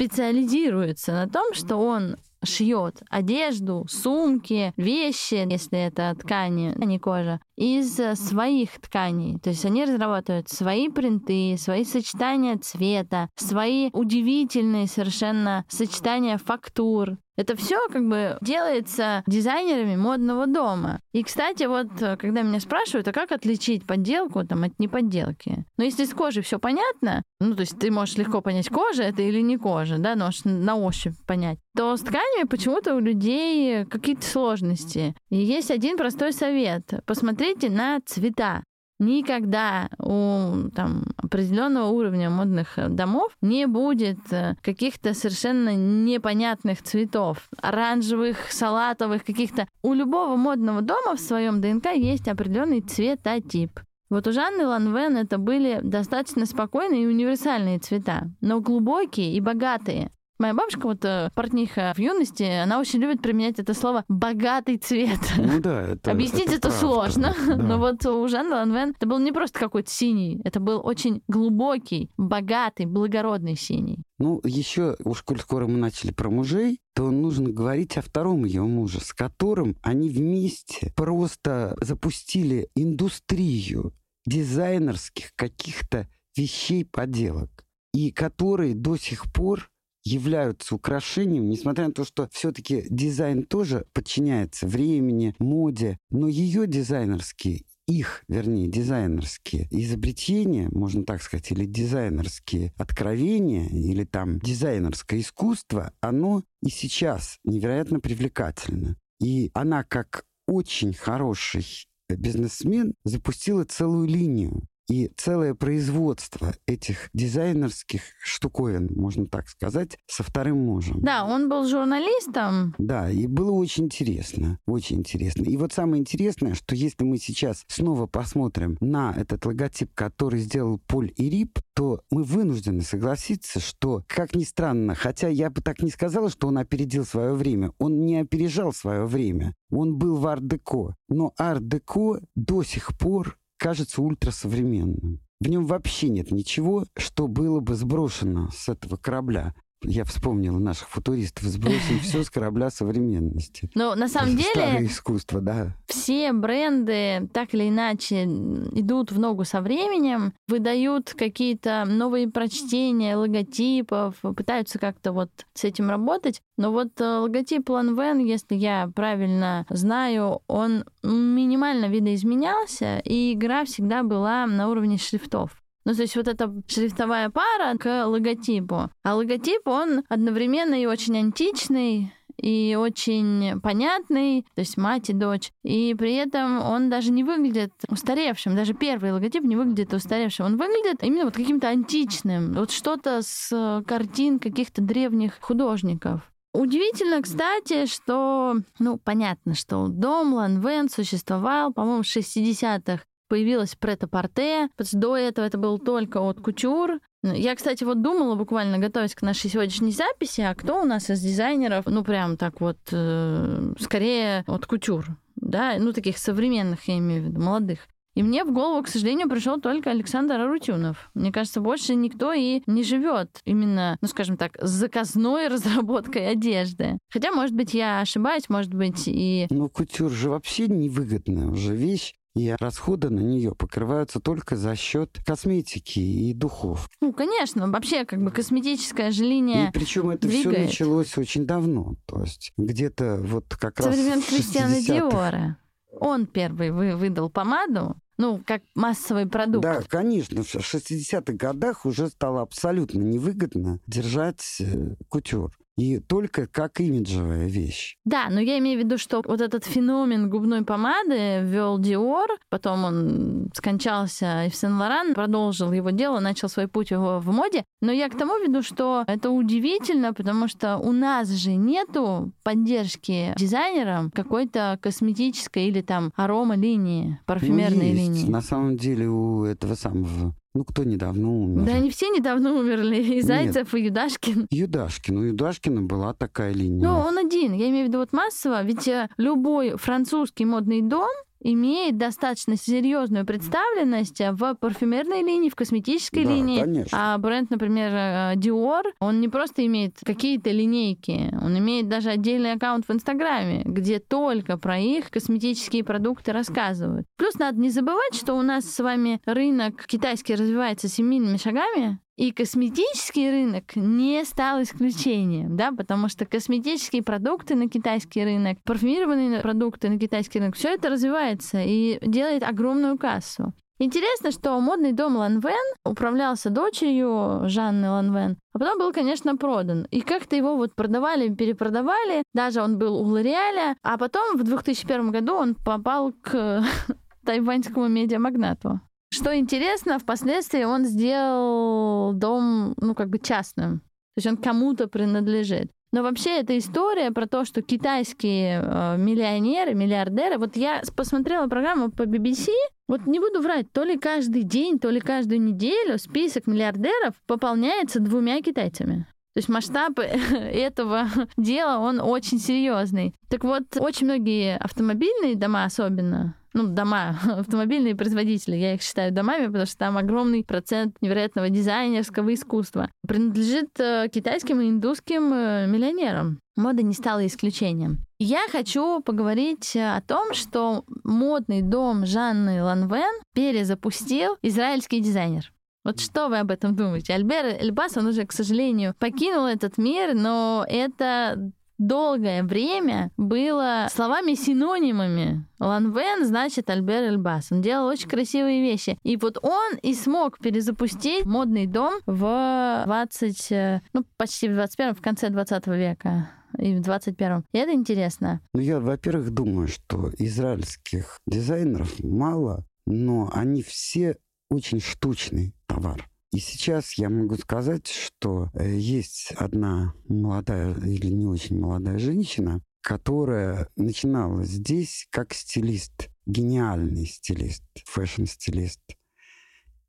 специализируется 0.00 1.12
на 1.12 1.28
том, 1.28 1.52
что 1.52 1.76
он 1.76 2.16
шьет 2.42 3.02
одежду, 3.10 3.86
сумки, 3.90 4.72
вещи, 4.78 5.46
если 5.50 5.78
это 5.78 6.16
ткани, 6.18 6.74
а 6.80 6.84
не 6.86 6.98
кожа, 6.98 7.38
из 7.56 7.96
своих 8.18 8.80
тканей. 8.80 9.38
То 9.38 9.50
есть 9.50 9.66
они 9.66 9.84
разрабатывают 9.84 10.48
свои 10.48 10.88
принты, 10.88 11.56
свои 11.58 11.84
сочетания 11.84 12.56
цвета, 12.56 13.28
свои 13.36 13.90
удивительные 13.92 14.86
совершенно 14.86 15.66
сочетания 15.68 16.38
фактур. 16.38 17.18
Это 17.40 17.56
все 17.56 17.88
как 17.88 18.06
бы 18.06 18.36
делается 18.42 19.22
дизайнерами 19.26 19.96
модного 19.96 20.46
дома. 20.46 21.00
И, 21.12 21.22
кстати, 21.22 21.64
вот 21.64 21.88
когда 22.18 22.42
меня 22.42 22.60
спрашивают, 22.60 23.08
а 23.08 23.12
как 23.12 23.32
отличить 23.32 23.86
подделку 23.86 24.46
там, 24.46 24.64
от 24.64 24.78
неподделки? 24.78 25.64
Ну, 25.78 25.84
если 25.84 26.04
с 26.04 26.12
кожей 26.12 26.42
все 26.42 26.58
понятно, 26.58 27.22
ну, 27.40 27.54
то 27.54 27.62
есть 27.62 27.78
ты 27.78 27.90
можешь 27.90 28.18
легко 28.18 28.42
понять, 28.42 28.68
кожа 28.68 29.04
это 29.04 29.22
или 29.22 29.40
не 29.40 29.56
кожа, 29.56 29.96
да, 29.96 30.16
можешь 30.16 30.44
на 30.44 30.76
ощупь 30.76 31.14
понять, 31.26 31.58
то 31.74 31.96
с 31.96 32.00
тканями 32.00 32.46
почему-то 32.46 32.94
у 32.94 32.98
людей 32.98 33.86
какие-то 33.86 34.26
сложности. 34.26 35.14
И 35.30 35.36
есть 35.36 35.70
один 35.70 35.96
простой 35.96 36.34
совет. 36.34 36.92
Посмотрите 37.06 37.70
на 37.70 38.00
цвета. 38.04 38.64
Никогда 39.00 39.88
у 39.98 40.68
там, 40.76 41.04
определенного 41.16 41.88
уровня 41.88 42.28
модных 42.28 42.78
домов 42.90 43.32
не 43.40 43.66
будет 43.66 44.18
э, 44.30 44.56
каких-то 44.60 45.14
совершенно 45.14 45.74
непонятных 45.74 46.82
цветов, 46.82 47.48
оранжевых, 47.62 48.52
салатовых, 48.52 49.24
каких-то. 49.24 49.66
У 49.82 49.94
любого 49.94 50.36
модного 50.36 50.82
дома 50.82 51.16
в 51.16 51.20
своем 51.20 51.62
ДНК 51.62 51.92
есть 51.94 52.28
определенный 52.28 52.82
цветотип. 52.82 53.80
Вот 54.10 54.26
у 54.26 54.32
Жанны 54.32 54.66
Ланвен 54.66 55.16
это 55.16 55.38
были 55.38 55.80
достаточно 55.82 56.44
спокойные 56.44 57.04
и 57.04 57.06
универсальные 57.06 57.78
цвета, 57.78 58.30
но 58.42 58.60
глубокие 58.60 59.32
и 59.32 59.40
богатые. 59.40 60.10
Моя 60.40 60.54
бабушка, 60.54 60.86
вот 60.86 61.04
э, 61.04 61.30
портниха 61.34 61.92
в 61.94 61.98
юности, 61.98 62.44
она 62.44 62.80
очень 62.80 62.98
любит 62.98 63.20
применять 63.20 63.58
это 63.58 63.74
слово 63.74 64.06
«богатый 64.08 64.78
цвет». 64.78 65.20
Ну 65.36 65.60
да, 65.60 65.82
это 65.82 66.12
Объяснить 66.12 66.46
это, 66.46 66.68
это 66.68 66.70
сложно, 66.70 67.36
да. 67.46 67.56
но 67.58 67.78
вот 67.78 68.06
у 68.06 68.26
Жанны 68.26 68.56
Ланвен 68.56 68.94
это 68.96 69.06
был 69.06 69.18
не 69.18 69.32
просто 69.32 69.58
какой-то 69.58 69.90
синий, 69.90 70.40
это 70.42 70.58
был 70.58 70.80
очень 70.82 71.20
глубокий, 71.28 72.10
богатый, 72.16 72.86
благородный 72.86 73.54
синий. 73.54 74.02
Ну, 74.18 74.40
еще, 74.42 74.96
уж 75.04 75.20
коль 75.24 75.40
скоро 75.40 75.66
мы 75.66 75.76
начали 75.76 76.10
про 76.10 76.30
мужей, 76.30 76.80
то 76.94 77.10
нужно 77.10 77.50
говорить 77.50 77.98
о 77.98 78.00
втором 78.00 78.46
ее 78.46 78.62
муже, 78.62 79.00
с 79.02 79.12
которым 79.12 79.76
они 79.82 80.08
вместе 80.08 80.90
просто 80.96 81.76
запустили 81.82 82.70
индустрию 82.74 83.92
дизайнерских 84.24 85.32
каких-то 85.36 86.08
вещей, 86.34 86.86
поделок, 86.86 87.66
и 87.92 88.10
которые 88.10 88.74
до 88.74 88.96
сих 88.96 89.30
пор 89.30 89.69
являются 90.04 90.74
украшением, 90.74 91.48
несмотря 91.48 91.86
на 91.86 91.92
то, 91.92 92.04
что 92.04 92.28
все-таки 92.32 92.86
дизайн 92.90 93.44
тоже 93.44 93.86
подчиняется 93.92 94.66
времени, 94.66 95.34
моде, 95.38 95.98
но 96.10 96.28
ее 96.28 96.66
дизайнерские 96.66 97.64
их, 97.90 98.22
вернее, 98.28 98.68
дизайнерские 98.68 99.66
изобретения, 99.70 100.68
можно 100.70 101.04
так 101.04 101.22
сказать, 101.22 101.50
или 101.50 101.64
дизайнерские 101.64 102.72
откровения, 102.76 103.66
или 103.66 104.04
там 104.04 104.38
дизайнерское 104.38 105.20
искусство, 105.20 105.92
оно 106.00 106.44
и 106.62 106.70
сейчас 106.70 107.38
невероятно 107.44 107.98
привлекательно. 107.98 108.96
И 109.20 109.50
она, 109.54 109.82
как 109.82 110.24
очень 110.46 110.94
хороший 110.94 111.66
бизнесмен, 112.08 112.94
запустила 113.04 113.64
целую 113.64 114.06
линию 114.06 114.62
и 114.90 115.08
целое 115.16 115.54
производство 115.54 116.52
этих 116.66 117.10
дизайнерских 117.14 118.02
штуковин, 118.22 118.90
можно 118.96 119.26
так 119.26 119.48
сказать, 119.48 119.96
со 120.06 120.24
вторым 120.24 120.58
мужем. 120.64 121.00
Да, 121.00 121.24
он 121.24 121.48
был 121.48 121.64
журналистом. 121.66 122.74
Да, 122.76 123.08
и 123.08 123.28
было 123.28 123.52
очень 123.52 123.84
интересно, 123.84 124.58
очень 124.66 124.98
интересно. 124.98 125.44
И 125.44 125.56
вот 125.56 125.72
самое 125.72 126.00
интересное, 126.00 126.54
что 126.54 126.74
если 126.74 127.04
мы 127.04 127.18
сейчас 127.18 127.64
снова 127.68 128.06
посмотрим 128.06 128.76
на 128.80 129.14
этот 129.16 129.46
логотип, 129.46 129.94
который 129.94 130.40
сделал 130.40 130.80
Поль 130.88 131.12
и 131.16 131.30
Рип, 131.30 131.60
то 131.74 132.02
мы 132.10 132.24
вынуждены 132.24 132.82
согласиться, 132.82 133.60
что, 133.60 134.02
как 134.08 134.34
ни 134.34 134.42
странно, 134.42 134.96
хотя 134.96 135.28
я 135.28 135.50
бы 135.50 135.62
так 135.62 135.82
не 135.82 135.90
сказала, 135.90 136.30
что 136.30 136.48
он 136.48 136.58
опередил 136.58 137.04
свое 137.04 137.32
время, 137.34 137.72
он 137.78 138.04
не 138.04 138.18
опережал 138.18 138.72
свое 138.72 139.06
время, 139.06 139.54
он 139.70 139.96
был 139.96 140.16
в 140.16 140.26
арт-деко, 140.26 140.96
но 141.08 141.32
арт-деко 141.38 142.20
до 142.34 142.64
сих 142.64 142.98
пор 142.98 143.38
кажется 143.60 144.00
ультрасовременным. 144.00 145.20
В 145.38 145.48
нем 145.48 145.66
вообще 145.66 146.08
нет 146.08 146.32
ничего, 146.32 146.86
что 146.96 147.28
было 147.28 147.60
бы 147.60 147.74
сброшено 147.74 148.48
с 148.50 148.68
этого 148.68 148.96
корабля. 148.96 149.54
Я 149.82 150.04
вспомнила 150.04 150.58
наших 150.58 150.88
футуристов. 150.88 151.44
Сбросим 151.44 152.00
все 152.00 152.22
с 152.22 152.30
корабля 152.30 152.70
современности. 152.70 153.70
Но 153.74 153.94
на 153.94 154.08
самом 154.08 154.36
деле... 154.36 154.50
Старое 154.50 154.86
искусство, 154.86 155.40
да. 155.40 155.74
Все 155.86 156.32
бренды 156.32 157.28
так 157.32 157.54
или 157.54 157.68
иначе 157.68 158.24
идут 158.24 159.10
в 159.10 159.18
ногу 159.18 159.44
со 159.44 159.60
временем, 159.60 160.34
выдают 160.48 161.14
какие-то 161.14 161.84
новые 161.86 162.28
прочтения 162.28 163.16
логотипов, 163.16 164.16
пытаются 164.36 164.78
как-то 164.78 165.12
вот 165.12 165.30
с 165.54 165.64
этим 165.64 165.88
работать. 165.88 166.42
Но 166.58 166.72
вот 166.72 167.00
логотип 167.00 167.70
Lanvin, 167.70 168.22
если 168.22 168.54
я 168.54 168.90
правильно 168.94 169.66
знаю, 169.70 170.42
он 170.46 170.84
минимально 171.02 171.86
видоизменялся, 171.86 172.98
и 172.98 173.32
игра 173.32 173.64
всегда 173.64 174.02
была 174.02 174.46
на 174.46 174.68
уровне 174.68 174.98
шрифтов. 174.98 175.59
Ну, 175.84 175.94
то 175.94 176.02
есть 176.02 176.16
вот 176.16 176.28
эта 176.28 176.52
шрифтовая 176.66 177.30
пара 177.30 177.76
к 177.78 178.06
логотипу. 178.06 178.90
А 179.02 179.14
логотип, 179.14 179.66
он 179.66 180.04
одновременно 180.08 180.74
и 180.74 180.86
очень 180.86 181.18
античный, 181.18 182.12
и 182.36 182.76
очень 182.78 183.60
понятный, 183.60 184.46
то 184.54 184.60
есть 184.60 184.76
мать 184.76 185.10
и 185.10 185.12
дочь. 185.12 185.52
И 185.62 185.94
при 185.98 186.14
этом 186.14 186.62
он 186.62 186.90
даже 186.90 187.12
не 187.12 187.24
выглядит 187.24 187.72
устаревшим. 187.88 188.56
Даже 188.56 188.74
первый 188.74 189.12
логотип 189.12 189.42
не 189.42 189.56
выглядит 189.56 189.92
устаревшим. 189.92 190.46
Он 190.46 190.56
выглядит 190.56 191.02
именно 191.02 191.24
вот 191.24 191.34
каким-то 191.34 191.68
античным. 191.68 192.52
Вот 192.54 192.70
что-то 192.70 193.20
с 193.22 193.82
картин 193.86 194.38
каких-то 194.38 194.80
древних 194.80 195.38
художников. 195.40 196.22
Удивительно, 196.52 197.22
кстати, 197.22 197.86
что, 197.86 198.56
ну, 198.80 198.98
понятно, 198.98 199.54
что 199.54 199.86
дом 199.86 200.34
Ланвен 200.34 200.88
существовал, 200.88 201.72
по-моему, 201.72 202.02
в 202.02 202.06
60-х 202.06 203.04
появилась 203.30 203.76
прет-а-порте, 203.76 204.68
до 204.92 205.16
этого 205.16 205.46
это 205.46 205.56
был 205.56 205.78
только 205.78 206.18
от 206.18 206.40
кутюр. 206.40 206.98
Я, 207.22 207.54
кстати, 207.54 207.84
вот 207.84 208.02
думала 208.02 208.34
буквально, 208.34 208.78
готовясь 208.78 209.14
к 209.14 209.22
нашей 209.22 209.48
сегодняшней 209.48 209.92
записи, 209.92 210.40
а 210.40 210.54
кто 210.54 210.82
у 210.82 210.84
нас 210.84 211.10
из 211.10 211.20
дизайнеров, 211.20 211.86
ну, 211.86 212.02
прям 212.02 212.36
так 212.36 212.60
вот, 212.60 212.78
э, 212.90 213.72
скорее 213.78 214.42
от 214.48 214.66
кутюр, 214.66 215.06
да, 215.36 215.76
ну, 215.78 215.92
таких 215.92 216.18
современных, 216.18 216.88
я 216.88 216.98
имею 216.98 217.22
в 217.22 217.26
виду, 217.26 217.40
молодых. 217.40 217.78
И 218.16 218.24
мне 218.24 218.44
в 218.44 218.52
голову, 218.52 218.82
к 218.82 218.88
сожалению, 218.88 219.28
пришел 219.28 219.60
только 219.60 219.90
Александр 219.90 220.34
Арутюнов. 220.34 221.10
Мне 221.14 221.30
кажется, 221.30 221.60
больше 221.60 221.94
никто 221.94 222.32
и 222.32 222.62
не 222.66 222.82
живет 222.82 223.38
именно, 223.44 223.96
ну, 224.00 224.08
скажем 224.08 224.36
так, 224.36 224.58
с 224.60 224.68
заказной 224.68 225.46
разработкой 225.48 226.28
одежды. 226.30 226.98
Хотя, 227.10 227.30
может 227.30 227.54
быть, 227.54 227.74
я 227.74 228.00
ошибаюсь, 228.00 228.48
может 228.48 228.74
быть, 228.74 229.04
и... 229.06 229.46
Ну, 229.50 229.68
кутюр 229.68 230.10
же 230.10 230.30
вообще 230.30 230.66
невыгодная 230.66 231.46
уже 231.46 231.76
вещь 231.76 232.14
и 232.34 232.54
расходы 232.58 233.10
на 233.10 233.20
нее 233.20 233.54
покрываются 233.54 234.20
только 234.20 234.56
за 234.56 234.76
счет 234.76 235.18
косметики 235.26 235.98
и 235.98 236.32
духов. 236.32 236.88
Ну, 237.00 237.12
конечно, 237.12 237.68
вообще 237.68 238.04
как 238.04 238.22
бы 238.22 238.30
косметическая 238.30 239.10
же 239.10 239.24
линия. 239.24 239.68
И 239.68 239.72
причем 239.72 240.10
это 240.10 240.28
двигает. 240.28 240.56
все 240.56 240.66
началось 240.66 241.18
очень 241.18 241.46
давно, 241.46 241.96
то 242.06 242.20
есть 242.22 242.52
где-то 242.56 243.18
вот 243.22 243.56
как 243.56 243.78
Со 243.78 243.88
раз 243.88 243.96
времен 243.96 244.22
в 244.22 244.28
Кристиана 244.28 244.74
60-х. 244.74 245.10
Диора. 245.10 245.56
Он 245.98 246.26
первый 246.26 246.70
вы, 246.70 246.96
выдал 246.96 247.30
помаду, 247.30 247.96
ну, 248.16 248.40
как 248.46 248.62
массовый 248.74 249.26
продукт. 249.26 249.62
Да, 249.62 249.82
конечно, 249.82 250.42
в 250.42 250.54
60-х 250.54 251.32
годах 251.32 251.86
уже 251.86 252.08
стало 252.08 252.42
абсолютно 252.42 253.00
невыгодно 253.00 253.80
держать 253.86 254.60
э, 254.60 254.94
кутюр. 255.08 255.56
И 255.80 255.98
только 255.98 256.46
как 256.46 256.78
имиджевая 256.80 257.46
вещь. 257.48 257.96
Да, 258.04 258.28
но 258.30 258.38
я 258.40 258.58
имею 258.58 258.78
в 258.80 258.84
виду, 258.84 258.98
что 258.98 259.22
вот 259.26 259.40
этот 259.40 259.64
феномен 259.64 260.28
губной 260.28 260.62
помады 260.62 261.40
ввел 261.42 261.78
Диор, 261.78 262.28
потом 262.50 262.84
он 262.84 263.50
скончался, 263.54 264.44
и 264.44 264.50
в 264.50 264.54
Сен-Лоран 264.54 265.14
продолжил 265.14 265.72
его 265.72 265.88
дело, 265.88 266.20
начал 266.20 266.50
свой 266.50 266.68
путь 266.68 266.90
в, 266.92 267.20
в 267.20 267.32
моде. 267.32 267.64
Но 267.80 267.92
я 267.92 268.10
к 268.10 268.18
тому 268.18 268.38
веду, 268.38 268.62
что 268.62 269.04
это 269.06 269.30
удивительно, 269.30 270.12
потому 270.12 270.48
что 270.48 270.76
у 270.76 270.92
нас 270.92 271.28
же 271.30 271.54
нету 271.54 272.30
поддержки 272.42 273.32
дизайнерам 273.36 274.10
какой-то 274.10 274.78
косметической 274.82 275.68
или 275.68 275.80
там 275.80 276.12
арома-линии, 276.16 277.18
парфюмерной 277.24 277.76
Ну, 277.76 277.82
есть. 277.84 277.96
линии. 277.96 278.30
На 278.30 278.42
самом 278.42 278.76
деле 278.76 279.08
у 279.08 279.44
этого 279.44 279.74
самого... 279.74 280.34
Ну, 280.52 280.64
кто 280.64 280.82
недавно 280.82 281.30
умер? 281.30 281.64
Да 281.64 281.74
они 281.74 281.90
все 281.90 282.08
недавно 282.08 282.54
умерли, 282.54 282.96
и 282.96 283.22
Зайцев, 283.22 283.72
и 283.74 283.82
Юдашкин. 283.84 284.48
Юдашкин. 284.50 285.18
У 285.18 285.22
Юдашкина 285.22 285.82
была 285.82 286.12
такая 286.12 286.52
линия. 286.52 286.82
Ну, 286.82 286.98
он 286.98 287.18
один. 287.18 287.52
Я 287.52 287.68
имею 287.68 287.86
в 287.86 287.88
виду 287.88 287.98
вот 287.98 288.12
массово. 288.12 288.62
Ведь 288.64 288.88
э, 288.88 289.08
любой 289.16 289.76
французский 289.76 290.44
модный 290.44 290.82
дом 290.82 291.10
имеет 291.42 291.96
достаточно 291.98 292.56
серьезную 292.56 293.24
представленность 293.26 294.20
в 294.20 294.54
парфюмерной 294.54 295.22
линии, 295.22 295.48
в 295.48 295.54
косметической 295.54 296.24
Да, 296.24 296.30
линии. 296.30 296.60
конечно. 296.60 296.98
А 297.14 297.18
бренд, 297.18 297.50
например, 297.50 297.90
э, 297.92 298.34
Dior, 298.36 298.82
он 299.00 299.20
не 299.20 299.28
просто 299.28 299.64
имеет 299.66 299.96
какие-то 300.04 300.50
линейки, 300.50 301.34
он 301.42 301.58
имеет 301.58 301.88
даже 301.88 302.10
отдельный 302.10 302.52
аккаунт 302.52 302.86
в 302.86 302.92
Инстаграме, 302.92 303.62
где 303.64 303.98
только 303.98 304.58
про 304.58 304.78
их 304.78 305.10
косметические 305.10 305.84
продукты 305.84 306.32
рассказывают. 306.32 307.06
Плюс 307.16 307.34
надо 307.38 307.58
не 307.60 307.70
забывать, 307.70 308.14
что 308.14 308.34
у 308.34 308.42
нас 308.42 308.64
с 308.64 308.78
вами 308.80 309.20
рынок 309.26 309.86
китайский 309.86 310.34
развивается 310.34 310.88
семейными 310.88 311.36
шагами, 311.36 311.98
и 312.20 312.32
косметический 312.32 313.30
рынок 313.30 313.76
не 313.76 314.22
стал 314.26 314.60
исключением, 314.60 315.56
да, 315.56 315.72
потому 315.72 316.10
что 316.10 316.26
косметические 316.26 317.02
продукты 317.02 317.54
на 317.54 317.66
китайский 317.66 318.22
рынок, 318.22 318.58
парфюмированные 318.64 319.40
продукты 319.40 319.88
на 319.88 319.98
китайский 319.98 320.38
рынок, 320.38 320.54
все 320.54 320.74
это 320.74 320.90
развивается 320.90 321.62
и 321.62 321.98
делает 322.06 322.42
огромную 322.42 322.98
кассу. 322.98 323.54
Интересно, 323.78 324.32
что 324.32 324.60
модный 324.60 324.92
дом 324.92 325.16
Ланвен 325.16 325.74
управлялся 325.86 326.50
дочерью 326.50 327.48
Жанны 327.48 327.88
Ланвен, 327.88 328.36
а 328.52 328.58
потом 328.58 328.78
был, 328.78 328.92
конечно, 328.92 329.38
продан. 329.38 329.86
И 329.90 330.02
как-то 330.02 330.36
его 330.36 330.56
вот 330.56 330.74
продавали, 330.74 331.34
перепродавали, 331.34 332.22
даже 332.34 332.60
он 332.60 332.76
был 332.76 332.96
у 333.00 333.04
Лореаля, 333.04 333.76
а 333.82 333.96
потом 333.96 334.36
в 334.36 334.42
2001 334.42 335.10
году 335.10 335.36
он 335.36 335.54
попал 335.54 336.12
к 336.20 336.62
тайваньскому 337.24 337.88
медиамагнату. 337.88 338.82
Что 339.12 339.36
интересно, 339.36 339.98
впоследствии 339.98 340.64
он 340.64 340.84
сделал 340.84 342.12
дом, 342.12 342.74
ну, 342.76 342.94
как 342.94 343.08
бы 343.08 343.18
частным. 343.18 343.80
То 343.80 344.18
есть 344.18 344.26
он 344.26 344.36
кому-то 344.36 344.88
принадлежит. 344.88 345.70
Но 345.92 346.02
вообще 346.04 346.38
эта 346.38 346.56
история 346.56 347.10
про 347.10 347.26
то, 347.26 347.44
что 347.44 347.62
китайские 347.62 348.62
э, 348.62 348.96
миллионеры, 348.96 349.74
миллиардеры, 349.74 350.38
вот 350.38 350.56
я 350.56 350.82
посмотрела 350.94 351.48
программу 351.48 351.90
по 351.90 352.02
BBC, 352.02 352.50
вот 352.86 353.06
не 353.06 353.18
буду 353.18 353.40
врать, 353.40 353.72
то 353.72 353.82
ли 353.82 353.98
каждый 353.98 354.44
день, 354.44 354.78
то 354.78 354.90
ли 354.90 355.00
каждую 355.00 355.40
неделю 355.40 355.98
список 355.98 356.46
миллиардеров 356.46 357.14
пополняется 357.26 357.98
двумя 357.98 358.40
китайцами. 358.40 359.06
То 359.34 359.38
есть 359.38 359.48
масштаб 359.48 359.98
этого 359.98 361.08
дела, 361.36 361.78
он 361.78 362.00
очень 362.00 362.38
серьезный. 362.38 363.12
Так 363.28 363.42
вот, 363.42 363.62
очень 363.76 364.06
многие 364.06 364.56
автомобильные 364.58 365.34
дома 365.34 365.64
особенно, 365.64 366.36
ну, 366.52 366.68
дома, 366.68 367.18
автомобильные 367.38 367.94
производители, 367.94 368.56
я 368.56 368.74
их 368.74 368.82
считаю 368.82 369.12
домами, 369.12 369.46
потому 369.46 369.66
что 369.66 369.78
там 369.78 369.96
огромный 369.96 370.44
процент 370.44 370.96
невероятного 371.00 371.48
дизайнерского 371.50 372.34
искусства, 372.34 372.90
принадлежит 373.06 373.70
э, 373.78 374.08
китайским 374.12 374.60
и 374.60 374.68
индусским 374.68 375.32
э, 375.32 375.66
миллионерам. 375.66 376.40
Мода 376.56 376.82
не 376.82 376.94
стала 376.94 377.26
исключением. 377.26 377.98
Я 378.18 378.46
хочу 378.52 379.00
поговорить 379.00 379.74
о 379.76 380.00
том, 380.02 380.34
что 380.34 380.84
модный 381.04 381.62
дом 381.62 382.04
Жанны 382.04 382.62
Ланвен 382.62 383.22
перезапустил 383.34 384.36
израильский 384.42 385.00
дизайнер. 385.00 385.50
Вот 385.84 386.00
что 386.00 386.28
вы 386.28 386.38
об 386.38 386.50
этом 386.50 386.76
думаете? 386.76 387.14
Альбер 387.14 387.46
Эльбас, 387.46 387.96
он 387.96 388.06
уже, 388.06 388.26
к 388.26 388.32
сожалению, 388.32 388.94
покинул 388.98 389.46
этот 389.46 389.78
мир, 389.78 390.14
но 390.14 390.66
это 390.68 391.50
долгое 391.80 392.44
время 392.44 393.10
было 393.16 393.88
словами-синонимами. 393.90 395.44
Ланвен 395.58 396.24
значит 396.24 396.70
Альбер 396.70 397.04
Эльбас. 397.04 397.50
Он 397.50 397.62
делал 397.62 397.88
очень 397.88 398.08
красивые 398.08 398.62
вещи. 398.62 398.98
И 399.02 399.16
вот 399.16 399.38
он 399.42 399.76
и 399.82 399.94
смог 399.94 400.38
перезапустить 400.38 401.24
модный 401.24 401.66
дом 401.66 401.94
в 402.06 402.82
20, 402.86 403.52
э, 403.52 403.80
ну, 403.92 404.04
почти 404.16 404.48
в 404.48 404.54
21 404.54 404.94
в 404.94 405.00
конце 405.00 405.30
20 405.30 405.66
века 405.68 406.30
и 406.58 406.76
в 406.76 406.80
21-м. 406.80 407.44
И 407.52 407.58
это 407.58 407.72
интересно. 407.72 408.40
Ну, 408.54 408.60
я, 408.60 408.78
во-первых, 408.80 409.30
думаю, 409.30 409.68
что 409.68 410.10
израильских 410.18 411.18
дизайнеров 411.26 412.02
мало, 412.02 412.64
но 412.86 413.30
они 413.32 413.62
все 413.62 414.16
очень 414.50 414.80
штучный 414.80 415.54
товар. 415.66 416.09
И 416.32 416.38
сейчас 416.38 416.96
я 416.96 417.10
могу 417.10 417.36
сказать, 417.36 417.88
что 417.88 418.50
э, 418.54 418.76
есть 418.76 419.32
одна 419.36 419.94
молодая 420.08 420.74
или 420.74 421.08
не 421.08 421.26
очень 421.26 421.58
молодая 421.58 421.98
женщина, 421.98 422.62
которая 422.82 423.68
начинала 423.74 424.44
здесь 424.44 425.08
как 425.10 425.34
стилист, 425.34 426.08
гениальный 426.26 427.06
стилист, 427.06 427.64
фэшн-стилист. 427.84 428.80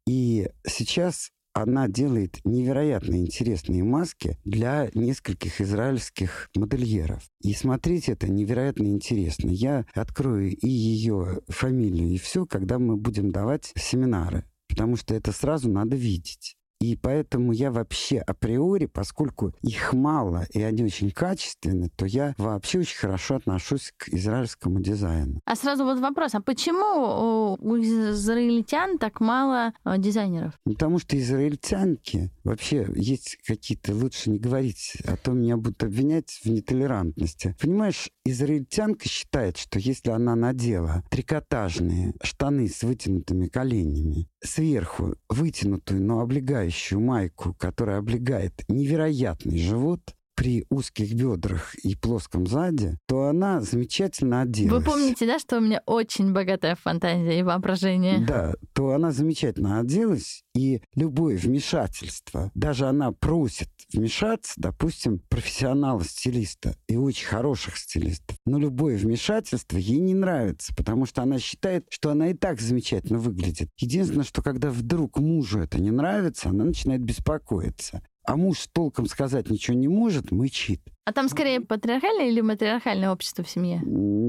И 0.07 0.50
сейчас 0.67 1.29
она 1.53 1.88
делает 1.88 2.39
невероятно 2.43 3.17
интересные 3.17 3.83
маски 3.83 4.39
для 4.43 4.89
нескольких 4.95 5.62
израильских 5.62 6.50
модельеров. 6.55 7.21
И 7.41 7.53
смотреть 7.53 8.10
это 8.10 8.27
невероятно 8.31 8.88
интересно. 8.88 9.50
Я 9.50 9.86
открою 9.93 10.55
и 10.55 10.67
ее 10.67 11.41
фамилию, 11.50 12.10
и 12.10 12.17
все, 12.17 12.48
когда 12.48 12.79
мы 12.79 12.98
будем 12.98 13.31
давать 13.31 13.74
семинары 13.75 14.45
потому 14.71 14.95
что 14.95 15.13
это 15.13 15.31
сразу 15.31 15.69
надо 15.69 15.95
видеть. 15.95 16.57
И 16.81 16.95
поэтому 16.95 17.51
я 17.51 17.71
вообще 17.71 18.17
априори, 18.17 18.88
поскольку 18.88 19.53
их 19.61 19.93
мало 19.93 20.47
и 20.50 20.63
они 20.63 20.83
очень 20.83 21.11
качественны, 21.11 21.89
то 21.95 22.07
я 22.07 22.33
вообще 22.39 22.79
очень 22.79 22.97
хорошо 22.97 23.35
отношусь 23.35 23.93
к 23.95 24.09
израильскому 24.09 24.79
дизайну. 24.79 25.41
А 25.45 25.55
сразу 25.55 25.85
вот 25.85 26.00
вопрос, 26.00 26.33
а 26.33 26.41
почему 26.41 27.55
у 27.59 27.77
израильтян 27.77 28.97
так 28.97 29.19
мало 29.19 29.73
э, 29.85 30.00
дизайнеров? 30.00 30.53
Потому 30.65 30.97
что 30.97 31.19
израильтянки 31.19 32.31
вообще 32.43 32.88
есть 32.95 33.38
какие-то, 33.45 33.93
лучше 33.93 34.31
не 34.31 34.39
говорить, 34.39 34.97
а 35.05 35.17
то 35.17 35.33
меня 35.33 35.57
будут 35.57 35.83
обвинять 35.83 36.41
в 36.43 36.50
нетолерантности. 36.50 37.55
Понимаешь, 37.61 38.09
израильтянка 38.25 39.07
считает, 39.07 39.57
что 39.57 39.77
если 39.77 40.09
она 40.09 40.35
надела 40.35 41.03
трикотажные 41.11 42.15
штаны 42.24 42.67
с 42.67 42.81
вытянутыми 42.81 43.48
коленями, 43.48 44.27
сверху 44.44 45.15
вытянутую, 45.29 46.01
но 46.01 46.22
облегающую 46.22 46.71
майку, 47.00 47.53
которая 47.53 48.00
облегает 48.00 48.64
невероятный 48.68 49.57
живот, 49.57 50.16
при 50.35 50.65
узких 50.70 51.13
бедрах 51.13 51.75
и 51.75 51.96
плоском 51.96 52.48
заде, 52.48 52.98
то 53.07 53.27
она 53.27 53.61
замечательно 53.61 54.41
оделась. 54.41 54.83
Вы 54.83 54.91
помните, 54.91 55.25
да, 55.25 55.39
что 55.39 55.57
у 55.57 55.61
меня 55.61 55.81
очень 55.85 56.33
богатая 56.33 56.75
фантазия 56.75 57.39
и 57.39 57.44
воображение? 57.44 58.25
Да, 58.25 58.53
то 58.74 58.91
она 58.91 59.11
замечательно 59.11 59.79
оделась, 59.79 60.44
и 60.55 60.81
любое 60.96 61.37
вмешательство, 61.37 62.51
даже 62.55 62.87
она 62.87 63.11
просит 63.11 63.70
вмешаться, 63.94 64.53
допустим, 64.57 65.20
профессионала-стилиста 65.29 66.75
и 66.87 66.96
очень 66.96 67.27
хороших 67.27 67.77
стилистов, 67.77 68.37
но 68.46 68.57
любое 68.59 68.98
вмешательство 68.98 69.77
ей 69.77 70.00
не 70.00 70.13
нравится, 70.13 70.74
потому 70.75 71.05
что 71.05 71.22
она 71.22 71.39
считает, 71.39 71.85
что 71.89 72.11
она 72.11 72.29
и 72.29 72.33
так 72.33 72.59
замечательно 72.61 73.20
выглядит. 73.20 73.70
Единственное, 73.77 74.25
что 74.25 74.41
когда 74.41 74.70
вдруг 74.70 75.20
мужу 75.20 75.59
это 75.59 75.79
не 75.79 75.91
нравится, 75.91 76.50
она 76.50 76.65
начинает 76.65 77.01
беспокоиться 77.01 78.01
а 78.31 78.37
муж 78.37 78.67
толком 78.72 79.07
сказать 79.07 79.50
ничего 79.50 79.75
не 79.75 79.89
может, 79.89 80.31
мычит. 80.31 80.81
А 81.03 81.14
там 81.14 81.29
скорее 81.29 81.61
патриархальное 81.61 82.29
или 82.29 82.42
матриархальное 82.42 83.11
общество 83.11 83.44
в 83.44 83.50
семье? 83.50 83.81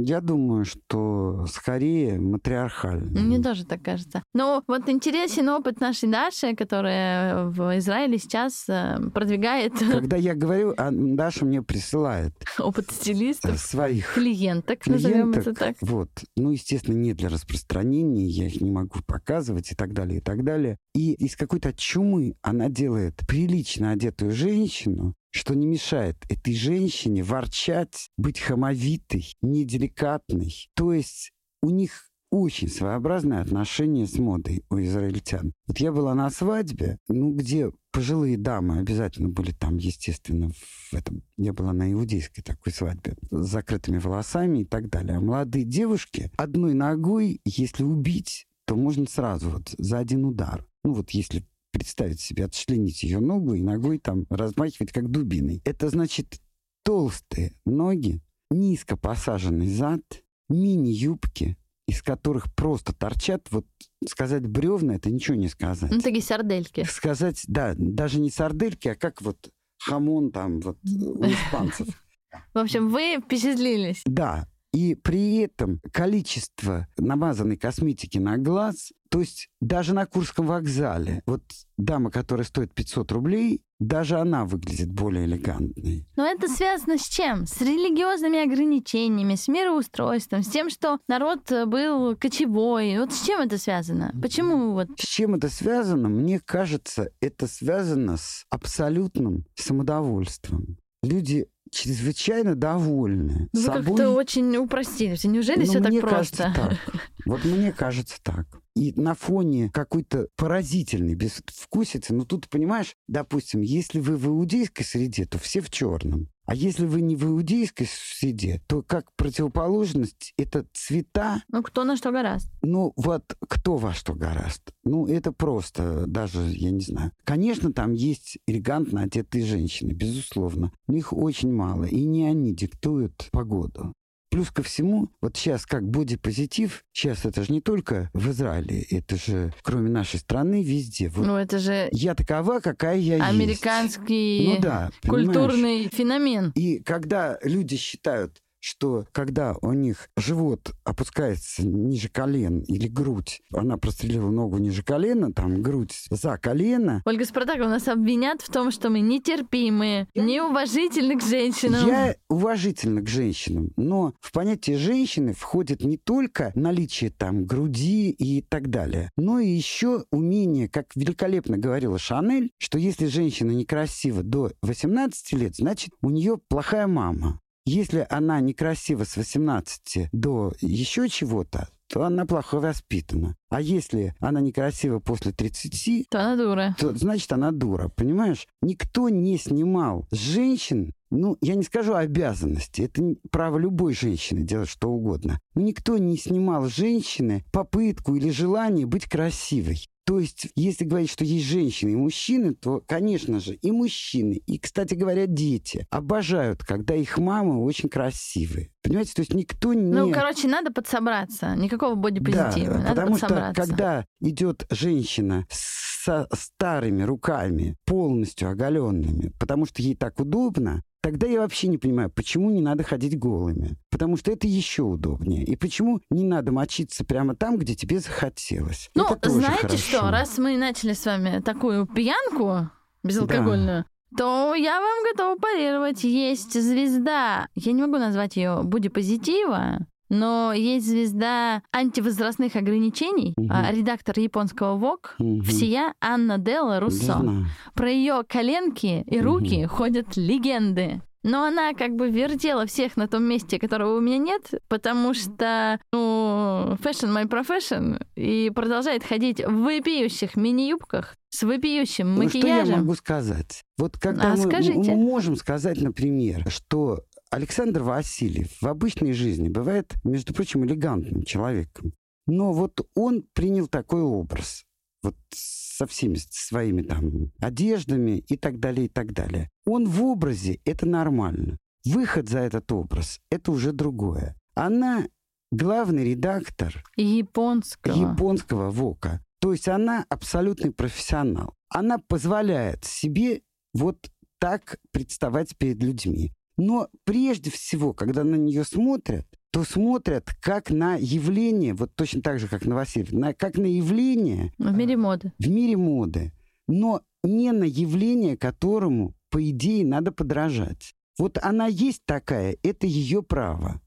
Я 0.04 0.22
думаю, 0.22 0.64
что 0.64 1.44
скорее 1.46 2.18
матриархальное. 2.18 3.22
Мне 3.22 3.42
тоже 3.42 3.66
так 3.66 3.82
кажется. 3.82 4.22
Но 4.32 4.62
вот 4.66 4.88
интересен 4.88 5.50
опыт 5.50 5.80
нашей 5.80 6.08
Даши, 6.08 6.56
которая 6.56 7.44
в 7.44 7.78
Израиле 7.78 8.16
сейчас 8.16 8.64
э, 8.68 8.98
продвигает... 9.12 9.74
Когда 9.78 10.16
я 10.16 10.34
говорю, 10.34 10.72
а 10.78 10.88
Даша 10.90 11.44
мне 11.44 11.62
присылает... 11.62 12.32
Опыт 12.58 12.90
стилистов. 12.90 13.58
Своих 13.58 14.14
клиенток, 14.14 14.86
назовем 14.86 15.32
это 15.32 15.54
так. 15.54 15.76
Вот. 15.82 16.08
Ну, 16.36 16.52
естественно, 16.52 16.96
не 16.96 17.12
для 17.12 17.28
распространения, 17.28 18.26
я 18.26 18.46
их 18.46 18.60
не 18.62 18.70
могу 18.70 19.00
показывать 19.06 19.72
и 19.72 19.74
так 19.74 19.92
далее, 19.92 20.18
и 20.18 20.22
так 20.22 20.42
далее. 20.42 20.78
И 20.94 21.12
из 21.12 21.36
какой-то 21.36 21.72
чумы 21.74 22.34
она 22.40 22.68
делает 22.68 23.20
прилично 23.28 23.90
одетую 23.90 24.32
женщину, 24.32 25.14
что 25.32 25.54
не 25.54 25.66
мешает 25.66 26.16
этой 26.28 26.54
женщине 26.54 27.22
ворчать, 27.22 28.10
быть 28.16 28.38
хамовитой, 28.38 29.34
неделикатной. 29.40 30.70
То 30.74 30.92
есть 30.92 31.32
у 31.62 31.70
них 31.70 32.12
очень 32.30 32.68
своеобразное 32.68 33.42
отношение 33.42 34.06
с 34.06 34.16
модой 34.16 34.64
у 34.70 34.78
израильтян. 34.80 35.52
Вот 35.66 35.78
я 35.78 35.92
была 35.92 36.14
на 36.14 36.30
свадьбе, 36.30 36.98
ну, 37.08 37.34
где 37.34 37.70
пожилые 37.90 38.38
дамы 38.38 38.78
обязательно 38.78 39.28
были 39.28 39.52
там, 39.52 39.76
естественно, 39.76 40.50
в 40.50 40.94
этом. 40.94 41.22
Я 41.36 41.52
была 41.52 41.74
на 41.74 41.92
иудейской 41.92 42.42
такой 42.42 42.72
свадьбе 42.72 43.16
с 43.30 43.46
закрытыми 43.46 43.98
волосами 43.98 44.60
и 44.60 44.64
так 44.64 44.88
далее. 44.88 45.18
А 45.18 45.20
молодые 45.20 45.66
девушки 45.66 46.30
одной 46.38 46.72
ногой, 46.72 47.42
если 47.44 47.84
убить, 47.84 48.46
то 48.64 48.76
можно 48.76 49.06
сразу 49.06 49.50
вот 49.50 49.74
за 49.76 49.98
один 49.98 50.24
удар. 50.24 50.64
Ну 50.84 50.94
вот 50.94 51.10
если 51.10 51.44
представить 51.72 52.20
себе, 52.20 52.44
отчленить 52.44 53.02
ее 53.02 53.18
ногу 53.18 53.54
и 53.54 53.62
ногой 53.62 53.98
там 53.98 54.26
размахивать 54.30 54.92
как 54.92 55.10
дубиной. 55.10 55.60
Это 55.64 55.88
значит 55.88 56.40
толстые 56.84 57.54
ноги, 57.64 58.20
низко 58.50 58.96
посаженный 58.96 59.68
зад, 59.68 60.02
мини-юбки, 60.48 61.56
из 61.88 62.02
которых 62.02 62.54
просто 62.54 62.94
торчат, 62.94 63.48
вот 63.50 63.66
сказать 64.06 64.46
бревна, 64.46 64.96
это 64.96 65.10
ничего 65.10 65.36
не 65.36 65.48
сказать. 65.48 65.90
Ну, 65.90 66.00
такие 66.00 66.22
сардельки. 66.22 66.84
Сказать, 66.84 67.42
да, 67.48 67.74
даже 67.76 68.20
не 68.20 68.30
сардельки, 68.30 68.88
а 68.88 68.94
как 68.94 69.22
вот 69.22 69.50
хамон 69.78 70.30
там 70.30 70.60
вот 70.60 70.78
у 70.84 71.24
испанцев. 71.24 71.88
В 72.54 72.58
общем, 72.58 72.88
вы 72.88 73.18
впечатлились. 73.22 74.02
Да, 74.06 74.48
и 74.72 74.94
при 74.94 75.36
этом 75.36 75.80
количество 75.92 76.86
намазанной 76.96 77.56
косметики 77.56 78.18
на 78.18 78.38
глаз, 78.38 78.92
то 79.10 79.20
есть 79.20 79.48
даже 79.60 79.92
на 79.92 80.06
Курском 80.06 80.46
вокзале, 80.46 81.22
вот 81.26 81.42
дама, 81.76 82.10
которая 82.10 82.46
стоит 82.46 82.72
500 82.72 83.12
рублей, 83.12 83.62
даже 83.78 84.18
она 84.18 84.46
выглядит 84.46 84.90
более 84.90 85.26
элегантной. 85.26 86.06
Но 86.16 86.26
это 86.26 86.48
связано 86.48 86.96
с 86.96 87.06
чем? 87.06 87.46
С 87.46 87.60
религиозными 87.60 88.42
ограничениями, 88.42 89.34
с 89.34 89.48
мироустройством, 89.48 90.42
с 90.42 90.48
тем, 90.48 90.70
что 90.70 90.98
народ 91.08 91.50
был 91.66 92.16
кочевой. 92.16 92.98
Вот 92.98 93.12
с 93.12 93.26
чем 93.26 93.42
это 93.42 93.58
связано? 93.58 94.14
Почему 94.22 94.72
вот? 94.72 94.88
С 94.98 95.06
чем 95.06 95.34
это 95.34 95.50
связано? 95.50 96.08
Мне 96.08 96.40
кажется, 96.40 97.10
это 97.20 97.46
связано 97.46 98.16
с 98.16 98.46
абсолютным 98.48 99.44
самодовольством. 99.56 100.78
Люди 101.02 101.48
чрезвычайно 101.72 102.54
довольны 102.54 103.48
Вы 103.52 103.62
собой. 103.62 103.84
как-то 103.84 104.10
очень 104.10 104.56
упростили. 104.56 105.16
Неужели 105.26 105.60
ну, 105.60 105.64
все 105.64 105.80
так 105.80 105.88
мне 105.88 106.00
просто? 106.00 106.52
Кажется, 106.54 106.78
так. 106.84 107.02
Вот 107.24 107.44
мне 107.44 107.72
кажется 107.72 108.16
так. 108.22 108.46
И 108.74 108.92
на 108.98 109.14
фоне 109.14 109.70
какой-то 109.72 110.28
поразительной 110.36 111.14
безвкусицы, 111.14 112.14
ну 112.14 112.24
тут, 112.24 112.48
понимаешь, 112.48 112.94
допустим, 113.08 113.60
если 113.60 114.00
вы 114.00 114.16
в 114.16 114.26
иудейской 114.26 114.84
среде, 114.84 115.26
то 115.26 115.38
все 115.38 115.60
в 115.60 115.70
черном. 115.70 116.28
А 116.44 116.54
если 116.54 116.86
вы 116.86 117.00
не 117.00 117.16
в 117.16 117.24
иудейской 117.24 117.86
среде, 117.88 118.60
то 118.66 118.82
как 118.82 119.14
противоположность 119.16 120.34
это 120.36 120.66
цвета. 120.72 121.42
Ну, 121.48 121.62
кто 121.62 121.84
на 121.84 121.96
что 121.96 122.10
гораст. 122.10 122.50
Ну, 122.62 122.92
вот 122.96 123.36
кто 123.48 123.76
во 123.76 123.92
что 123.92 124.14
гораст. 124.14 124.72
Ну, 124.84 125.06
это 125.06 125.32
просто 125.32 126.06
даже, 126.06 126.40
я 126.40 126.70
не 126.70 126.80
знаю. 126.80 127.12
Конечно, 127.24 127.72
там 127.72 127.92
есть 127.92 128.38
элегантно 128.46 129.02
одетые 129.02 129.44
женщины, 129.44 129.92
безусловно. 129.92 130.72
Но 130.88 130.96
их 130.96 131.12
очень 131.12 131.52
мало. 131.52 131.84
И 131.84 132.04
не 132.04 132.26
они 132.26 132.54
диктуют 132.54 133.28
погоду. 133.30 133.94
Плюс 134.32 134.50
ко 134.50 134.62
всему, 134.62 135.10
вот 135.20 135.36
сейчас 135.36 135.66
как 135.66 135.86
бодипозитив, 135.86 136.84
сейчас 136.90 137.26
это 137.26 137.44
же 137.44 137.52
не 137.52 137.60
только 137.60 138.08
в 138.14 138.30
Израиле, 138.30 138.80
это 138.90 139.16
же 139.16 139.52
кроме 139.62 139.90
нашей 139.90 140.20
страны 140.20 140.62
везде. 140.64 141.10
Вот 141.10 141.26
ну 141.26 141.36
это 141.36 141.58
же... 141.58 141.90
Я 141.92 142.14
такова, 142.14 142.60
какая 142.60 142.96
я 142.96 143.22
американский 143.22 144.38
есть. 144.38 144.54
Ну, 144.56 144.62
да, 144.62 144.90
культурный 145.06 145.90
феномен. 145.92 146.50
И 146.54 146.78
когда 146.78 147.38
люди 147.42 147.76
считают, 147.76 148.41
что 148.62 149.06
когда 149.12 149.56
у 149.60 149.72
них 149.72 150.08
живот 150.16 150.72
опускается 150.84 151.66
ниже 151.66 152.08
колен 152.08 152.60
или 152.60 152.86
грудь, 152.86 153.42
она 153.52 153.76
прострелила 153.76 154.30
ногу 154.30 154.58
ниже 154.58 154.82
колена, 154.82 155.32
там 155.32 155.62
грудь 155.62 156.06
за 156.10 156.38
колено. 156.38 157.02
Ольга 157.04 157.24
Спартакова 157.24 157.68
нас 157.68 157.88
обвинят 157.88 158.40
в 158.40 158.50
том, 158.50 158.70
что 158.70 158.88
мы 158.88 159.00
нетерпимые, 159.00 160.06
неуважительны 160.14 161.18
к 161.18 161.22
женщинам. 161.22 161.86
Я 161.86 162.14
уважительна 162.28 163.02
к 163.02 163.08
женщинам, 163.08 163.72
но 163.76 164.14
в 164.20 164.32
понятие 164.32 164.78
женщины 164.78 165.34
входит 165.34 165.82
не 165.82 165.96
только 165.96 166.52
наличие 166.54 167.10
там 167.10 167.44
груди 167.44 168.10
и 168.10 168.42
так 168.42 168.70
далее, 168.70 169.10
но 169.16 169.40
и 169.40 169.48
еще 169.48 170.04
умение, 170.12 170.68
как 170.68 170.86
великолепно 170.94 171.58
говорила 171.58 171.98
Шанель, 171.98 172.52
что 172.58 172.78
если 172.78 173.06
женщина 173.06 173.50
некрасива 173.50 174.22
до 174.22 174.52
18 174.62 175.32
лет, 175.32 175.56
значит 175.56 175.92
у 176.00 176.10
нее 176.10 176.38
плохая 176.48 176.86
мама. 176.86 177.41
Если 177.64 178.06
она 178.10 178.40
некрасива 178.40 179.04
с 179.04 179.16
18 179.16 180.08
до 180.12 180.52
еще 180.60 181.08
чего-то, 181.08 181.68
то 181.88 182.04
она 182.04 182.24
плохо 182.24 182.58
воспитана. 182.58 183.36
А 183.50 183.60
если 183.60 184.14
она 184.18 184.40
некрасива 184.40 184.98
после 184.98 185.32
30, 185.32 186.08
то 186.08 186.20
она 186.20 186.36
дура. 186.36 186.76
То 186.78 186.94
значит 186.94 187.30
она 187.32 187.52
дура, 187.52 187.88
понимаешь? 187.88 188.46
Никто 188.62 189.10
не 189.10 189.36
снимал 189.36 190.08
женщин, 190.10 190.92
ну, 191.10 191.36
я 191.42 191.54
не 191.54 191.62
скажу 191.62 191.94
обязанности, 191.94 192.82
это 192.82 193.02
право 193.30 193.58
любой 193.58 193.92
женщины 193.92 194.42
делать 194.42 194.70
что 194.70 194.88
угодно. 194.88 195.38
Но 195.54 195.60
никто 195.60 195.98
не 195.98 196.16
снимал 196.16 196.66
женщины 196.68 197.44
попытку 197.52 198.16
или 198.16 198.30
желание 198.30 198.86
быть 198.86 199.04
красивой. 199.04 199.86
То 200.04 200.18
есть, 200.18 200.48
если 200.56 200.84
говорить, 200.84 201.10
что 201.10 201.24
есть 201.24 201.46
женщины 201.46 201.90
и 201.90 201.96
мужчины, 201.96 202.54
то, 202.54 202.82
конечно 202.86 203.38
же, 203.38 203.54
и 203.54 203.70
мужчины, 203.70 204.42
и, 204.46 204.58
кстати 204.58 204.94
говоря, 204.94 205.26
дети 205.26 205.86
обожают, 205.90 206.64
когда 206.64 206.94
их 206.94 207.18
мамы 207.18 207.62
очень 207.62 207.88
красивые. 207.88 208.72
Понимаете, 208.82 209.12
то 209.14 209.20
есть 209.20 209.32
никто 209.32 209.74
не... 209.74 209.92
Ну, 209.92 210.10
короче, 210.10 210.48
надо 210.48 210.72
подсобраться. 210.72 211.54
Никакого 211.54 211.94
бодипозитива. 211.94 212.74
Да, 212.74 212.78
надо 212.78 212.88
потому 212.88 213.16
что, 213.16 213.52
когда 213.54 214.04
идет 214.20 214.66
женщина 214.70 215.46
со 215.50 216.26
старыми 216.32 217.04
руками, 217.04 217.76
полностью 217.84 218.50
оголенными, 218.50 219.32
потому 219.38 219.66
что 219.66 219.82
ей 219.82 219.94
так 219.94 220.18
удобно, 220.18 220.82
Тогда 221.02 221.26
я 221.26 221.40
вообще 221.40 221.66
не 221.66 221.78
понимаю, 221.78 222.10
почему 222.10 222.50
не 222.50 222.60
надо 222.60 222.84
ходить 222.84 223.18
голыми. 223.18 223.76
Потому 223.90 224.16
что 224.16 224.30
это 224.30 224.46
еще 224.46 224.84
удобнее. 224.84 225.44
И 225.44 225.56
почему 225.56 226.00
не 226.10 226.22
надо 226.22 226.52
мочиться 226.52 227.04
прямо 227.04 227.34
там, 227.34 227.58
где 227.58 227.74
тебе 227.74 227.98
захотелось. 227.98 228.88
Ну, 228.94 229.04
знаете 229.24 229.62
хорошо. 229.62 229.78
что, 229.78 230.10
раз 230.12 230.38
мы 230.38 230.56
начали 230.56 230.92
с 230.92 231.04
вами 231.04 231.40
такую 231.40 231.86
пьянку 231.86 232.70
безалкогольную, 233.02 233.84
да. 234.12 234.16
то 234.16 234.54
я 234.54 234.80
вам 234.80 235.02
готова 235.10 235.36
парировать. 235.36 236.04
Есть 236.04 236.52
звезда, 236.52 237.48
я 237.56 237.72
не 237.72 237.82
могу 237.82 237.98
назвать 237.98 238.36
ее 238.36 238.60
бодипозитива, 238.62 239.78
но 240.12 240.52
есть 240.52 240.86
звезда 240.86 241.62
антивозрастных 241.72 242.54
ограничений, 242.54 243.32
угу. 243.36 243.48
редактор 243.70 244.18
японского 244.18 244.76
ВОК, 244.76 245.14
угу. 245.18 245.42
всея 245.42 245.94
Анна 246.00 246.36
Делла 246.36 246.80
Руссо. 246.80 247.46
Про 247.74 247.90
ее 247.90 248.22
коленки 248.28 249.04
и 249.06 249.20
руки 249.20 249.64
угу. 249.64 249.74
ходят 249.74 250.16
легенды. 250.16 251.00
Но 251.24 251.44
она 251.44 251.72
как 251.72 251.94
бы 251.94 252.10
вертела 252.10 252.66
всех 252.66 252.96
на 252.96 253.06
том 253.06 253.22
месте, 253.22 253.58
которого 253.58 253.96
у 253.96 254.00
меня 254.00 254.18
нет, 254.18 254.50
потому 254.68 255.14
что, 255.14 255.78
ну, 255.92 256.76
fashion 256.82 257.14
my 257.14 257.28
profession, 257.28 258.04
и 258.16 258.50
продолжает 258.50 259.04
ходить 259.04 259.40
в 259.40 259.62
вопиющих 259.62 260.36
мини-юбках 260.36 261.16
с 261.30 261.44
вопиющим 261.44 262.10
макияжем. 262.18 262.50
Ну, 262.50 262.64
что 262.64 262.72
я 262.72 262.76
могу 262.78 262.94
сказать? 262.96 263.62
Вот 263.78 263.98
когда 263.98 264.32
а, 264.32 264.36
мы, 264.36 264.46
мы 264.46 264.96
можем 264.96 265.36
сказать, 265.36 265.80
например, 265.80 266.50
что 266.50 267.04
Александр 267.32 267.82
Васильев 267.82 268.60
в 268.60 268.66
обычной 268.68 269.14
жизни 269.14 269.48
бывает, 269.48 269.94
между 270.04 270.34
прочим, 270.34 270.66
элегантным 270.66 271.22
человеком. 271.22 271.94
Но 272.26 272.52
вот 272.52 272.86
он 272.94 273.24
принял 273.32 273.68
такой 273.68 274.02
образ. 274.02 274.64
Вот 275.02 275.16
со 275.32 275.86
всеми 275.86 276.16
своими 276.16 276.82
там 276.82 277.32
одеждами 277.40 278.18
и 278.18 278.36
так 278.36 278.60
далее, 278.60 278.84
и 278.84 278.88
так 278.90 279.14
далее. 279.14 279.48
Он 279.64 279.88
в 279.88 280.02
образе, 280.04 280.60
это 280.66 280.86
нормально. 280.86 281.56
Выход 281.86 282.28
за 282.28 282.40
этот 282.40 282.70
образ, 282.70 283.18
это 283.30 283.50
уже 283.50 283.72
другое. 283.72 284.36
Она 284.54 285.08
главный 285.50 286.04
редактор 286.04 286.84
японского, 286.96 287.94
японского 287.94 288.70
ВОКа. 288.70 289.24
То 289.40 289.52
есть 289.52 289.68
она 289.68 290.04
абсолютный 290.10 290.70
профессионал. 290.70 291.54
Она 291.70 291.96
позволяет 291.96 292.84
себе 292.84 293.40
вот 293.72 294.10
так 294.38 294.76
представать 294.92 295.56
перед 295.56 295.82
людьми. 295.82 296.34
Но 296.56 296.88
прежде 297.04 297.50
всего, 297.50 297.92
когда 297.92 298.24
на 298.24 298.36
нее 298.36 298.64
смотрят, 298.64 299.26
то 299.50 299.64
смотрят 299.64 300.30
как 300.40 300.70
на 300.70 300.96
явление, 300.96 301.74
вот 301.74 301.94
точно 301.94 302.22
так 302.22 302.40
же, 302.40 302.48
как 302.48 302.64
на 302.64 302.74
Васильев, 302.74 303.12
на, 303.12 303.34
как 303.34 303.56
на 303.56 303.66
явление... 303.66 304.52
В 304.58 304.72
мире 304.72 304.96
моды. 304.96 305.32
В 305.38 305.48
мире 305.48 305.76
моды. 305.76 306.32
Но 306.68 307.02
не 307.22 307.52
на 307.52 307.64
явление, 307.64 308.36
которому, 308.36 309.14
по 309.30 309.42
идее, 309.50 309.84
надо 309.84 310.10
подражать. 310.12 310.94
Вот 311.18 311.38
она 311.42 311.66
есть 311.66 312.02
такая, 312.06 312.56
это 312.62 312.86
ее 312.86 313.22
право. 313.22 313.80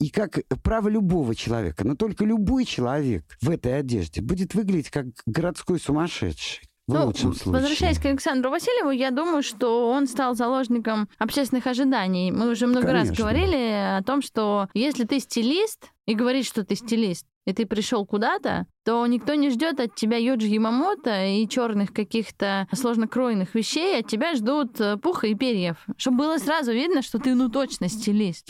И 0.00 0.10
как 0.10 0.40
право 0.62 0.88
любого 0.88 1.34
человека. 1.34 1.86
Но 1.86 1.94
только 1.94 2.24
любой 2.24 2.64
человек 2.64 3.38
в 3.40 3.48
этой 3.48 3.78
одежде 3.78 4.20
будет 4.20 4.54
выглядеть 4.54 4.90
как 4.90 5.06
городской 5.26 5.78
сумасшедший. 5.78 6.68
В 6.86 6.92
ну, 6.92 7.06
лучшем 7.06 7.32
случае. 7.32 7.62
Возвращаясь 7.62 7.98
к 7.98 8.04
Александру 8.04 8.50
Васильеву, 8.50 8.90
я 8.90 9.10
думаю, 9.10 9.42
что 9.42 9.90
он 9.90 10.06
стал 10.06 10.34
заложником 10.34 11.08
общественных 11.18 11.66
ожиданий. 11.66 12.30
Мы 12.30 12.50
уже 12.50 12.66
много 12.66 12.88
Конечно. 12.88 13.08
раз 13.08 13.18
говорили 13.18 13.96
о 13.98 14.02
том, 14.02 14.20
что 14.20 14.68
если 14.74 15.04
ты 15.04 15.18
стилист 15.18 15.90
и 16.06 16.14
говоришь, 16.14 16.46
что 16.46 16.62
ты 16.62 16.74
стилист, 16.74 17.26
и 17.46 17.52
ты 17.52 17.66
пришел 17.66 18.06
куда-то, 18.06 18.66
то 18.84 19.06
никто 19.06 19.34
не 19.34 19.50
ждет 19.50 19.80
от 19.80 19.94
тебя 19.94 20.16
Юджи 20.16 20.46
Ямамото 20.46 21.26
и 21.26 21.48
черных 21.48 21.92
каких-то 21.92 22.68
сложнокройных 22.72 23.54
вещей, 23.54 24.00
от 24.00 24.08
тебя 24.08 24.34
ждут 24.34 24.80
э, 24.80 24.96
пуха 24.96 25.26
и 25.26 25.34
перьев. 25.34 25.76
Чтобы 25.96 26.18
было 26.18 26.38
сразу 26.38 26.72
видно, 26.72 27.02
что 27.02 27.18
ты 27.18 27.34
ну 27.34 27.50
точно 27.50 27.88
стилист. 27.88 28.48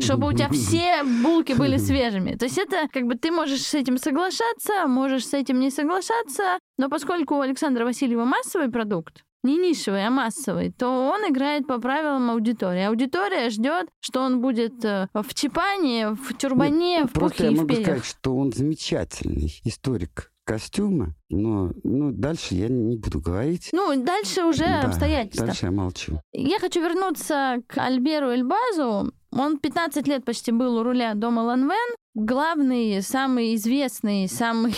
Чтобы 0.00 0.28
у 0.28 0.32
тебя 0.32 0.48
все 0.50 1.02
булки 1.22 1.52
были 1.52 1.76
свежими. 1.78 2.34
То 2.34 2.46
есть 2.46 2.58
это 2.58 2.88
как 2.92 3.04
бы 3.04 3.16
ты 3.16 3.30
можешь 3.30 3.62
с 3.62 3.74
этим 3.74 3.98
соглашаться, 3.98 4.86
можешь 4.86 5.26
с 5.26 5.34
этим 5.34 5.60
не 5.60 5.70
соглашаться, 5.70 6.58
но 6.78 6.88
поскольку 6.88 7.36
у 7.36 7.40
Александра 7.40 7.84
Васильева 7.84 8.24
массовый 8.24 8.70
продукт, 8.70 9.24
не 9.44 9.56
нишевый, 9.56 10.06
а 10.06 10.10
массовый, 10.10 10.70
то 10.70 10.88
он 10.88 11.28
играет 11.28 11.66
по 11.66 11.78
правилам 11.78 12.30
аудитории. 12.30 12.82
Аудитория 12.82 13.50
ждет, 13.50 13.88
что 14.00 14.20
он 14.20 14.40
будет 14.40 14.84
э, 14.84 15.08
в 15.12 15.34
чипане, 15.34 16.10
в 16.10 16.36
тюрбане, 16.36 17.00
ну, 17.00 17.08
в 17.08 17.12
Просто 17.12 17.44
я 17.44 17.50
и 17.50 17.54
могу 17.54 17.68
перьях. 17.68 17.86
сказать, 17.86 18.04
что 18.04 18.36
он 18.36 18.52
замечательный 18.52 19.60
историк 19.64 20.32
костюма, 20.44 21.14
но 21.28 21.72
ну, 21.84 22.12
дальше 22.12 22.54
я 22.54 22.68
не 22.68 22.96
буду 22.96 23.20
говорить. 23.20 23.70
Ну, 23.72 24.00
дальше 24.02 24.44
уже 24.44 24.64
да, 24.64 24.82
обстоятельства. 24.82 25.46
Дальше 25.46 25.66
я 25.66 25.72
молчу. 25.72 26.20
Я 26.32 26.58
хочу 26.58 26.80
вернуться 26.80 27.58
к 27.66 27.78
Альберу 27.78 28.30
Эльбазу. 28.30 29.12
Он 29.30 29.58
15 29.58 30.06
лет 30.08 30.24
почти 30.24 30.52
был 30.52 30.76
у 30.76 30.82
руля 30.82 31.14
дома 31.14 31.40
Ланвен. 31.40 31.96
Главный, 32.14 33.00
самый 33.00 33.54
известный, 33.54 34.28
самый, 34.28 34.74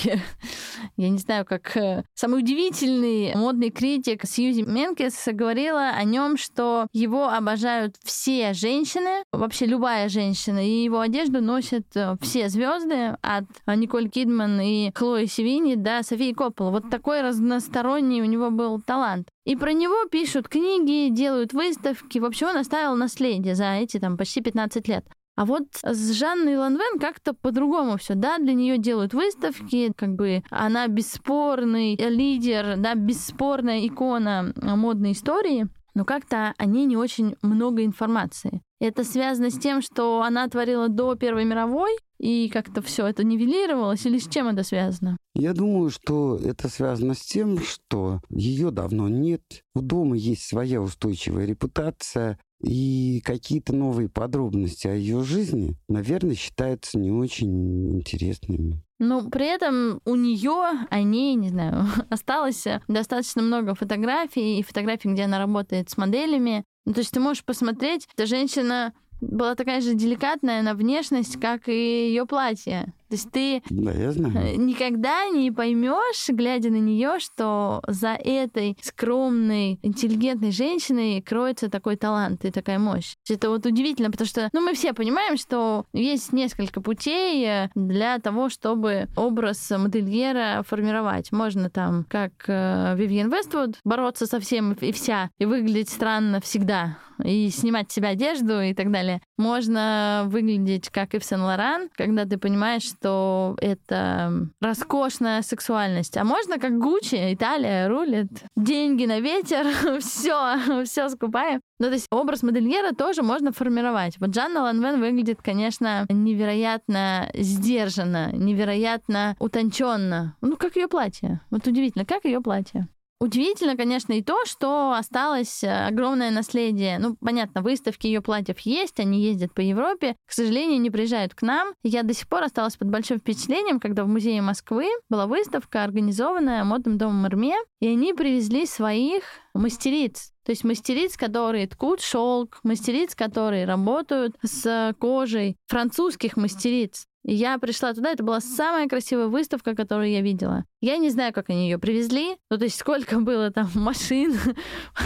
я 0.97 1.09
не 1.09 1.19
знаю, 1.19 1.45
как, 1.45 1.77
э, 1.77 2.05
самый 2.15 2.39
удивительный 2.39 3.35
модный 3.35 3.71
критик 3.71 4.25
Сьюзи 4.25 4.63
Менкес 4.63 5.21
говорила 5.33 5.89
о 5.89 6.05
нем, 6.05 6.37
что 6.37 6.87
его 6.93 7.29
обожают 7.29 7.97
все 8.05 8.53
женщины, 8.53 9.25
вообще 9.33 9.67
любая 9.67 10.09
женщина, 10.09 10.65
и 10.65 10.85
его 10.85 11.01
одежду 11.01 11.41
носят 11.41 11.87
э, 11.97 12.15
все 12.21 12.49
звезды, 12.49 13.17
от 13.21 13.47
Николь 13.67 14.09
Кидман 14.09 14.61
и 14.61 14.93
Хлои 14.95 15.27
Севини 15.27 15.75
до 15.75 16.05
Софии 16.05 16.33
Коппола. 16.35 16.71
Вот 16.71 16.89
такой 16.89 17.23
разносторонний 17.23 18.23
у 18.23 18.27
него 18.27 18.53
был 18.53 18.81
талант. 18.81 19.27
И 19.45 19.57
про 19.57 19.73
него 19.73 20.07
пишут 20.09 20.49
книги, 20.49 21.13
делают 21.13 21.53
выставки. 21.53 22.21
Вообще 22.21 22.47
он 22.47 22.59
оставил 22.59 22.95
наследие 22.95 23.57
за 23.57 23.73
эти 23.73 23.99
там 23.99 24.17
почти 24.17 24.41
15 24.41 24.87
лет. 24.87 25.05
А 25.37 25.45
вот 25.45 25.65
с 25.83 26.13
Жанной 26.13 26.57
Ланвен 26.57 27.01
как-то 27.01 27.35
по-другому 27.35 27.97
все, 27.97 28.15
да, 28.15 28.39
для 28.39 28.55
нее 28.55 28.79
делают 28.79 29.15
выставки, 29.15 29.93
как 29.97 30.15
бы 30.15 30.43
она 30.51 30.87
бесспорный 30.87 31.97
лидер, 31.97 32.77
да, 32.77 32.95
бесспорная 32.95 33.87
икона 33.87 34.53
модной 34.57 35.13
истории. 35.13 35.69
но 35.95 36.05
как-то 36.05 36.55
о 36.59 36.67
ней 36.67 36.87
не 36.87 36.97
очень 36.97 37.37
много 37.43 37.85
информации. 37.85 38.61
Это 38.81 39.05
связано 39.05 39.51
с 39.51 39.59
тем, 39.59 39.81
что 39.81 40.23
она 40.23 40.49
творила 40.49 40.89
до 40.89 41.15
Первой 41.15 41.45
мировой, 41.45 41.97
и 42.19 42.49
как-то 42.49 42.83
все 42.83 43.07
это 43.07 43.25
нивелировалось, 43.25 44.05
или 44.07 44.19
с 44.19 44.29
чем 44.29 44.49
это 44.49 44.63
связано? 44.63 45.17
Я 45.35 45.53
думаю, 45.53 45.91
что 45.91 46.37
это 46.37 46.69
связано 46.69 47.15
с 47.15 47.21
тем, 47.21 47.59
что 47.61 48.21
ее 48.29 48.71
давно 48.71 49.09
нет. 49.09 49.43
У 49.75 49.81
дома 49.81 50.17
есть 50.17 50.43
своя 50.43 50.81
устойчивая 50.81 51.45
репутация, 51.45 52.39
и 52.63 53.21
какие-то 53.25 53.75
новые 53.75 54.09
подробности 54.09 54.87
о 54.87 54.95
ее 54.95 55.23
жизни, 55.23 55.77
наверное, 55.89 56.35
считаются 56.35 56.99
не 56.99 57.11
очень 57.11 57.97
интересными. 57.97 58.83
Но 58.99 59.29
при 59.29 59.47
этом 59.47 60.01
у 60.05 60.15
нее, 60.15 60.87
о 60.89 61.03
ней, 61.03 61.35
не 61.35 61.51
знаю, 61.51 61.87
осталось 62.11 62.65
достаточно 62.89 63.43
много 63.43 63.75
фотографий 63.75 64.59
и 64.59 64.63
фотографий, 64.63 65.09
где 65.09 65.25
она 65.25 65.39
работает 65.39 65.91
с 65.91 65.97
моделями. 65.97 66.65
Ну, 66.87 66.93
то 66.93 67.01
есть 67.01 67.13
ты 67.13 67.21
можешь 67.21 67.45
посмотреть, 67.45 68.07
эта 68.15 68.27
женщина 68.27 68.93
была 69.21 69.55
такая 69.55 69.81
же 69.81 69.95
деликатная 69.95 70.63
на 70.63 70.75
внешность, 70.75 71.41
как 71.41 71.69
и 71.69 72.09
ее 72.09 72.27
платье. 72.27 72.93
То 73.15 73.17
есть 73.17 73.31
ты 73.31 73.63
знаю. 73.71 74.37
Э, 74.37 74.57
никогда 74.57 75.29
не 75.29 75.53
поймешь, 75.53 76.29
глядя 76.29 76.71
на 76.71 76.81
нее, 76.81 77.21
что 77.21 77.81
за 77.87 78.15
этой 78.15 78.77
скромной, 78.83 79.79
интеллигентной 79.83 80.51
женщиной 80.51 81.23
кроется 81.23 81.71
такой 81.71 81.95
талант 81.95 82.45
и 82.45 82.51
такая 82.51 82.81
мощь. 82.81 83.15
Это 83.29 83.51
вот 83.51 83.67
удивительно, 83.67 84.11
потому 84.11 84.27
что 84.27 84.49
ну, 84.53 84.63
мы 84.63 84.75
все 84.75 84.95
понимаем, 84.95 85.37
что 85.37 85.85
есть 85.93 86.33
несколько 86.33 86.81
путей 86.81 87.47
э, 87.47 87.69
для 87.77 88.19
того, 88.19 88.49
чтобы 88.49 89.07
образ 89.17 89.71
модельера 89.71 90.65
формировать. 90.67 91.31
Можно 91.31 91.71
там, 91.71 92.05
как 92.09 92.33
э, 92.49 92.97
Вивьен 92.97 93.31
Вествуд, 93.31 93.77
бороться 93.85 94.27
со 94.27 94.41
всем 94.41 94.73
и 94.73 94.91
вся, 94.91 95.31
и 95.39 95.45
выглядеть 95.45 95.91
странно 95.91 96.41
всегда, 96.41 96.99
и 97.23 97.49
снимать 97.51 97.91
с 97.91 97.95
себя 97.95 98.09
одежду 98.09 98.61
и 98.61 98.75
так 98.75 98.91
далее. 98.91 99.21
Можно 99.39 100.25
выглядеть 100.27 100.89
как 100.91 101.15
и 101.15 101.19
в 101.19 101.25
Сен-Лоран, 101.25 101.91
когда 101.95 102.25
ты 102.25 102.39
понимаешь, 102.39 102.85
что 103.05 103.55
это 103.61 104.49
роскошная 104.63 105.43
сексуальность. 105.43 106.17
А 106.17 106.25
можно 106.25 106.59
как 106.59 106.79
Гуччи, 106.79 107.35
Италия 107.35 107.87
рулит, 107.87 108.31
деньги 108.57 109.05
на 109.05 109.21
ветер, 109.21 109.67
все, 110.01 110.85
все 110.85 111.11
скупаем. 111.11 111.61
Ну, 111.79 111.89
то 111.89 111.93
есть 111.93 112.07
образ 112.11 112.43
модельера 112.43 112.95
тоже 112.95 113.23
можно 113.23 113.53
формировать. 113.53 114.17
Вот 114.21 114.35
Жанна 114.35 114.63
Ланвен 114.63 115.01
выглядит, 115.01 115.43
конечно, 115.43 116.07
невероятно 116.09 117.29
сдержанно, 117.35 118.31
невероятно 118.33 119.37
утонченно. 119.39 120.37
Ну, 120.41 120.57
как 120.57 120.77
ее 120.77 120.89
платье. 120.89 121.43
Вот 121.51 121.67
удивительно, 121.67 122.07
как 122.07 122.25
ее 122.25 122.41
платье. 122.41 122.89
Удивительно, 123.21 123.77
конечно, 123.77 124.13
и 124.13 124.23
то, 124.23 124.45
что 124.45 124.93
осталось 124.93 125.63
э, 125.63 125.87
огромное 125.87 126.31
наследие. 126.31 126.99
Ну, 126.99 127.17
понятно, 127.17 127.63
выставки 127.63 128.07
ее 128.07 128.21
платьев 128.21 128.59
есть, 128.61 129.01
они 129.01 129.23
ездят 129.23 129.55
по 129.55 129.61
Европе, 129.61 130.17
к 130.27 130.33
сожалению, 130.33 130.81
не 130.81 130.91
приезжают 130.91 131.35
к 131.35 131.43
нам. 131.43 131.75
Я 131.83 132.03
до 132.03 132.13
сих 132.13 132.29
пор 132.29 132.43
осталась 132.43 132.77
под 132.77 132.91
большим 132.91 133.19
впечатлением, 133.19 133.81
когда 133.81 134.05
в 134.05 134.09
музее 134.09 134.43
Москвы 134.43 134.89
была 135.09 135.27
выставка, 135.27 135.85
организованная 135.85 136.65
модным 136.65 136.99
домом 136.99 137.27
Эрме, 137.27 137.57
и 137.81 137.89
они 137.89 138.13
привезли 138.13 138.67
своих 138.67 139.23
мастериц. 139.55 140.34
То 140.45 140.53
есть 140.53 140.65
мастериц, 140.65 141.17
которые 141.17 141.67
ткут 141.67 142.01
шелк, 142.01 142.61
мастериц, 142.63 143.15
которые 143.15 143.65
работают 143.65 144.37
с 144.43 144.95
кожей, 144.99 145.57
французских 145.67 146.37
мастериц. 146.37 147.07
Я 147.27 147.59
пришла 147.59 147.95
туда, 147.95 148.13
это 148.13 148.23
была 148.23 148.41
самая 148.41 148.87
красивая 148.87 149.29
выставка, 149.29 149.75
которую 149.75 150.11
я 150.11 150.21
видела. 150.21 150.65
Я 150.83 150.99
не 150.99 151.09
знаю, 151.09 151.33
как 151.33 151.49
они 151.49 151.71
ее 151.71 151.79
привезли, 151.79 152.37
ну 152.51 152.59
то 152.59 152.65
есть 152.65 152.79
сколько 152.79 153.19
было 153.19 153.51
там 153.51 153.71
машин, 153.75 154.37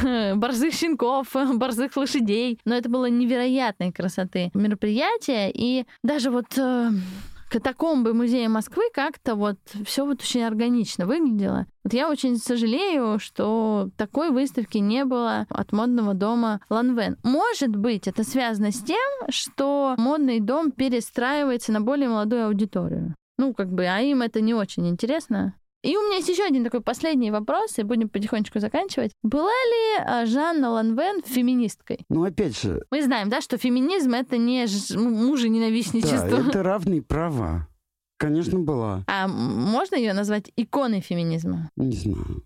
борзых 0.35 0.75
щенков, 0.75 1.29
борзых 1.55 1.97
лошадей, 1.97 2.59
но 2.65 2.75
это 2.75 2.89
было 2.89 3.09
невероятной 3.09 3.93
красоты 3.93 4.51
мероприятие, 4.53 5.53
и 5.55 5.87
даже 6.03 6.31
вот 6.33 6.59
э, 6.59 6.91
катакомбы 7.49 8.15
музея 8.15 8.49
Москвы 8.49 8.85
как-то 8.93 9.35
вот 9.35 9.59
все 9.85 10.05
вот 10.05 10.21
очень 10.21 10.43
органично 10.43 11.07
выглядело. 11.07 11.67
Вот 11.85 11.93
я 11.93 12.11
очень 12.11 12.37
сожалею, 12.37 13.19
что 13.19 13.91
такой 13.97 14.31
выставки 14.31 14.79
не 14.79 15.05
было 15.05 15.47
от 15.49 15.73
модного 15.73 16.15
дома 16.15 16.61
Ланвен. 16.69 17.17
Может 17.23 17.75
быть, 17.75 18.07
это 18.07 18.25
связано 18.25 18.71
с 18.71 18.81
тем, 18.81 18.99
что 19.31 19.95
модный 19.97 20.41
дом 20.41 20.71
перестраивается 20.71 21.73
на 21.73 21.81
более 21.81 22.09
молодую 22.09 22.47
аудиторию. 22.47 23.15
Ну, 23.39 23.55
как 23.55 23.71
бы, 23.73 23.87
а 23.87 24.01
им 24.01 24.23
это 24.23 24.41
не 24.41 24.53
очень 24.53 24.89
интересно. 24.89 25.55
И 25.83 25.97
у 25.97 26.01
меня 26.01 26.17
есть 26.17 26.29
еще 26.29 26.45
один 26.45 26.65
такой 26.65 26.81
последний 26.81 27.31
вопрос, 27.31 27.79
и 27.79 27.85
будем 27.85 28.09
потихонечку 28.09 28.59
заканчивать. 28.59 29.13
Была 29.23 29.49
ли 29.49 30.05
а, 30.05 30.27
Жанна 30.27 30.71
Ланвен 30.71 31.23
феминисткой? 31.23 32.01
Ну, 32.09 32.25
опять 32.25 32.61
же... 32.61 32.85
Мы 32.91 33.03
знаем, 33.03 33.29
да, 33.29 33.41
что 33.41 33.59
феминизм— 33.59 34.13
это 34.15 34.39
не 34.39 34.67
мужененавистничество. 34.97 36.29
Да, 36.29 36.49
это 36.49 36.63
равные 36.65 37.01
права. 37.01 37.69
Конечно, 38.19 38.59
была. 38.59 39.05
А 39.07 39.29
можно 39.29 39.95
ее 39.95 40.13
назвать 40.13 40.51
иконой 40.57 41.01
феминизма? 41.01 41.71
Не 41.77 41.95
знаю. 41.95 42.45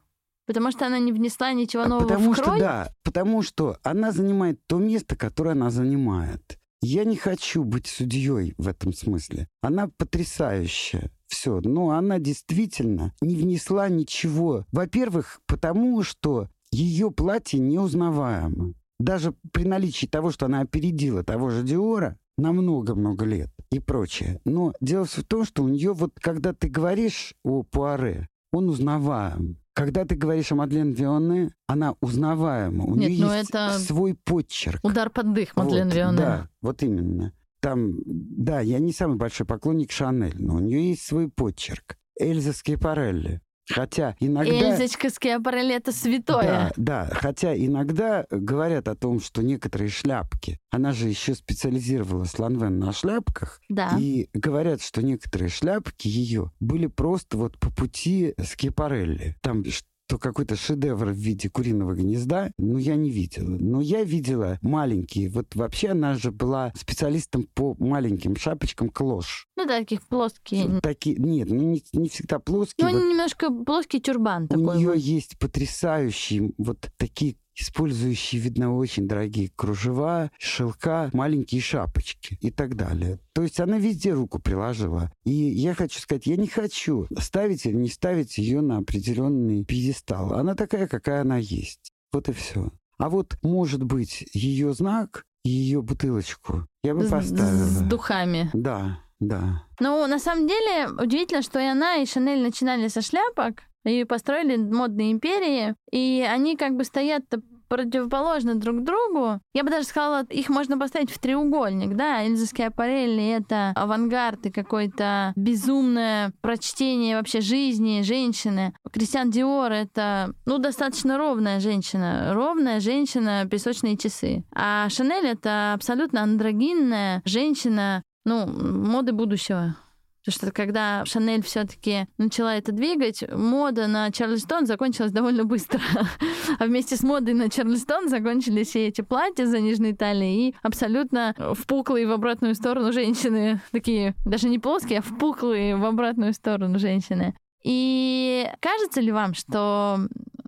Потому 0.51 0.73
что 0.73 0.85
она 0.85 0.99
не 0.99 1.13
внесла 1.13 1.53
ничего 1.53 1.85
а 1.85 1.87
нового 1.87 2.09
потому 2.09 2.33
в 2.33 2.35
крой? 2.35 2.57
Что, 2.57 2.59
да, 2.59 2.89
потому 3.05 3.41
что 3.41 3.79
она 3.85 4.11
занимает 4.11 4.59
то 4.67 4.79
место, 4.79 5.15
которое 5.15 5.53
она 5.53 5.71
занимает. 5.71 6.59
Я 6.83 7.05
не 7.05 7.15
хочу 7.15 7.63
быть 7.63 7.87
судьей 7.87 8.55
в 8.59 8.67
этом 8.67 8.93
смысле. 8.93 9.47
Она 9.63 9.87
потрясающая. 9.87 11.13
Все. 11.29 11.61
Но 11.61 11.91
она 11.91 12.19
действительно 12.19 13.15
не 13.21 13.37
внесла 13.37 13.89
ничего. 13.89 14.65
Во-первых, 14.73 15.41
потому 15.47 16.03
что 16.03 16.49
ее 16.73 17.13
платье 17.13 17.61
неузнаваемо. 17.61 18.75
Даже 18.99 19.35
при 19.53 19.63
наличии 19.63 20.07
того, 20.07 20.33
что 20.33 20.47
она 20.47 20.63
опередила 20.63 21.23
того 21.23 21.51
же 21.51 21.63
Диора 21.63 22.19
на 22.37 22.51
много-много 22.51 23.25
лет 23.25 23.51
и 23.71 23.79
прочее. 23.79 24.41
Но 24.45 24.73
дело 24.81 25.05
в 25.05 25.23
том, 25.23 25.45
что 25.45 25.63
у 25.63 25.69
нее 25.69 25.93
вот, 25.93 26.19
когда 26.21 26.53
ты 26.55 26.69
говоришь 26.69 27.35
о 27.45 27.63
Пуаре, 27.63 28.27
он 28.51 28.69
узнаваем. 28.69 29.61
Когда 29.81 30.05
ты 30.05 30.14
говоришь 30.14 30.53
о 30.53 30.57
Мадлен 30.57 30.93
Вионе, 30.93 31.53
она 31.66 31.95
узнаваема. 32.03 32.85
У 32.85 32.95
Нет, 32.97 33.12
нее 33.12 33.25
ну 33.25 33.33
есть 33.33 33.49
это 33.49 33.79
свой 33.79 34.14
подчерк. 34.14 34.79
Удар 34.83 35.09
под 35.09 35.33
дых 35.33 35.57
Мадлен 35.57 35.87
вот, 35.87 35.95
Вионе. 35.95 36.16
Да, 36.19 36.49
вот 36.61 36.83
именно. 36.83 37.33
Там, 37.61 37.95
да, 38.05 38.61
я 38.61 38.79
не 38.79 38.93
самый 38.93 39.16
большой 39.16 39.47
поклонник 39.47 39.90
Шанель, 39.90 40.37
но 40.38 40.57
у 40.57 40.59
нее 40.59 40.90
есть 40.90 41.07
свой 41.07 41.31
подчерк. 41.31 41.97
Эльза 42.19 42.53
Скипарелли. 42.53 43.40
Хотя 43.68 44.16
иногда... 44.20 44.53
Эльзочка 44.53 45.11
Скиапарелли— 45.11 45.75
это 45.77 45.92
святое. 45.92 46.73
Да, 46.77 47.07
да. 47.07 47.11
Хотя 47.12 47.57
иногда 47.57 48.27
говорят 48.31 48.88
о 48.88 48.94
том, 48.94 49.20
что 49.20 49.42
некоторые 49.42 49.90
шляпки... 49.90 50.59
Она 50.70 50.92
же 50.92 51.09
еще 51.09 51.35
специализировалась 51.35 52.38
Ланвен 52.38 52.79
на 52.79 52.92
шляпках. 52.92 53.61
Да. 53.68 53.96
И 53.99 54.29
говорят, 54.33 54.83
что 54.83 55.03
некоторые 55.03 55.49
шляпки 55.49 56.09
ее 56.09 56.53
были 56.61 56.87
просто 56.87 57.37
вот 57.37 57.59
по 57.59 57.70
пути 57.70 58.35
Скипарелли. 58.42 59.37
Там 59.40 59.64
то 60.11 60.18
какой-то 60.18 60.57
шедевр 60.57 61.11
в 61.11 61.16
виде 61.16 61.49
куриного 61.49 61.94
гнезда, 61.94 62.51
ну, 62.59 62.79
я 62.79 62.96
не 62.96 63.11
видела. 63.11 63.57
Но 63.61 63.81
я 63.81 64.03
видела 64.03 64.59
маленькие. 64.61 65.29
Вот 65.29 65.55
вообще 65.55 65.90
она 65.90 66.16
же 66.16 66.33
была 66.33 66.73
специалистом 66.75 67.44
по 67.55 67.77
маленьким 67.79 68.35
шапочкам 68.35 68.88
клош. 68.88 69.46
Ну 69.57 69.66
да, 69.66 69.79
таких 69.79 70.03
плоские. 70.03 70.81
Такие, 70.81 71.14
нет, 71.14 71.49
ну 71.49 71.62
не, 71.62 71.85
не 71.92 72.09
всегда 72.09 72.40
плоские. 72.40 72.88
Ну, 72.88 72.92
вот. 72.92 73.09
немножко 73.09 73.53
плоский 73.53 74.01
тюрбан 74.01 74.46
У 74.46 74.49
такой. 74.49 74.79
нее 74.79 74.88
вот. 74.88 74.96
есть 74.96 75.38
потрясающие 75.38 76.51
вот 76.59 76.90
такие 76.96 77.37
использующие, 77.61 78.40
видно, 78.40 78.77
очень 78.77 79.07
дорогие 79.07 79.51
кружева, 79.55 80.31
шелка, 80.38 81.11
маленькие 81.12 81.61
шапочки 81.61 82.38
и 82.40 82.51
так 82.51 82.77
далее. 82.77 83.18
То 83.33 83.42
есть 83.42 83.61
она 83.61 83.79
везде 83.79 84.12
руку 84.12 84.40
приложила. 84.40 85.12
И 85.25 85.33
я 85.33 85.75
хочу 85.75 86.01
сказать, 86.01 86.27
я 86.27 86.37
не 86.37 86.49
хочу 86.49 87.07
ставить 87.18 87.66
или 87.66 87.77
не 87.77 87.88
ставить 87.88 88.38
ее 88.38 88.61
на 88.61 88.79
определенный 88.79 89.64
пьедестал. 89.64 90.35
Она 90.35 90.55
такая, 90.55 90.88
какая 90.88 91.23
она 91.23 91.38
есть. 91.38 91.92
Вот 92.12 92.29
и 92.29 92.33
все. 92.33 92.70
А 92.99 93.09
вот, 93.09 93.37
может 93.42 93.83
быть, 93.83 94.27
ее 94.33 94.75
знак 94.75 95.25
ее 95.44 95.81
бутылочку 95.83 96.66
я 96.83 96.94
бы 96.94 97.05
поставила. 97.05 97.64
С 97.64 97.81
духами. 97.83 98.51
Да, 98.53 99.01
да. 99.20 99.64
Ну, 99.81 100.07
на 100.07 100.18
самом 100.18 100.46
деле, 100.46 100.88
удивительно, 100.88 101.42
что 101.42 101.59
и 101.59 101.64
она, 101.64 101.96
и 101.96 102.07
Шанель 102.07 102.42
начинали 102.42 102.88
со 102.88 103.01
шляпок, 103.01 103.62
и 103.85 104.05
построили 104.05 104.57
модные 104.57 105.12
империи, 105.12 105.75
и 105.90 106.27
они 106.29 106.57
как 106.57 106.77
бы 106.77 106.85
стоят 106.85 107.25
противоположны 107.71 108.57
друг 108.57 108.83
другу. 108.83 109.40
Я 109.55 109.62
бы 109.62 109.71
даже 109.71 109.87
сказала, 109.87 110.25
их 110.25 110.49
можно 110.49 110.77
поставить 110.77 111.11
в 111.11 111.19
треугольник, 111.21 111.95
да, 111.95 112.27
Эльза 112.27 112.47
Скиапарелли— 112.47 113.29
это 113.31 113.73
авангард 113.77 114.47
и 114.47 114.51
какое-то 114.51 115.33
безумное 115.37 116.33
прочтение 116.40 117.16
вообще 117.16 117.40
жизни 117.40 118.03
женщины. 118.03 118.75
Кристиан 118.93 119.31
Диор— 119.31 119.71
это, 119.73 120.35
ну, 120.47 120.59
достаточно 120.59 121.16
ровная 121.16 121.61
женщина, 121.61 122.33
ровная 122.35 122.81
женщина, 122.81 123.47
песочные 123.49 123.97
часы. 123.97 124.43
А 124.53 124.88
Шанель— 124.88 125.27
это 125.29 125.73
абсолютно 125.75 126.23
андрогинная 126.23 127.23
женщина, 127.25 128.03
ну, 128.25 128.47
моды 128.49 129.12
будущего. 129.12 129.77
Потому 130.24 130.35
что 130.35 130.52
когда 130.52 131.04
Шанель 131.06 131.42
все-таки 131.42 132.06
начала 132.18 132.54
это 132.54 132.72
двигать, 132.72 133.24
мода 133.33 133.87
на 133.87 134.11
Чарльстон 134.11 134.66
закончилась 134.66 135.12
довольно 135.12 135.44
быстро. 135.44 135.80
а 136.59 136.64
вместе 136.66 136.96
с 136.96 137.02
модой 137.02 137.35
на 137.35 137.48
Чарльстон 137.48 138.09
закончились 138.09 138.68
все 138.68 138.88
эти 138.88 139.00
платья 139.00 139.46
за 139.46 139.61
нижней 139.61 139.94
талией 139.94 140.50
и 140.50 140.54
абсолютно 140.62 141.35
впуклые 141.54 142.06
в 142.06 142.12
обратную 142.12 142.54
сторону 142.54 142.92
женщины. 142.92 143.61
Такие 143.72 144.14
даже 144.26 144.48
не 144.48 144.59
плоские, 144.59 144.98
а 144.98 145.02
впуклые 145.02 145.76
в 145.76 145.85
обратную 145.85 146.35
сторону 146.35 146.78
женщины. 146.78 147.35
И 147.62 148.46
кажется 148.61 149.00
ли 149.00 149.12
вам, 149.12 149.35
что 149.35 150.00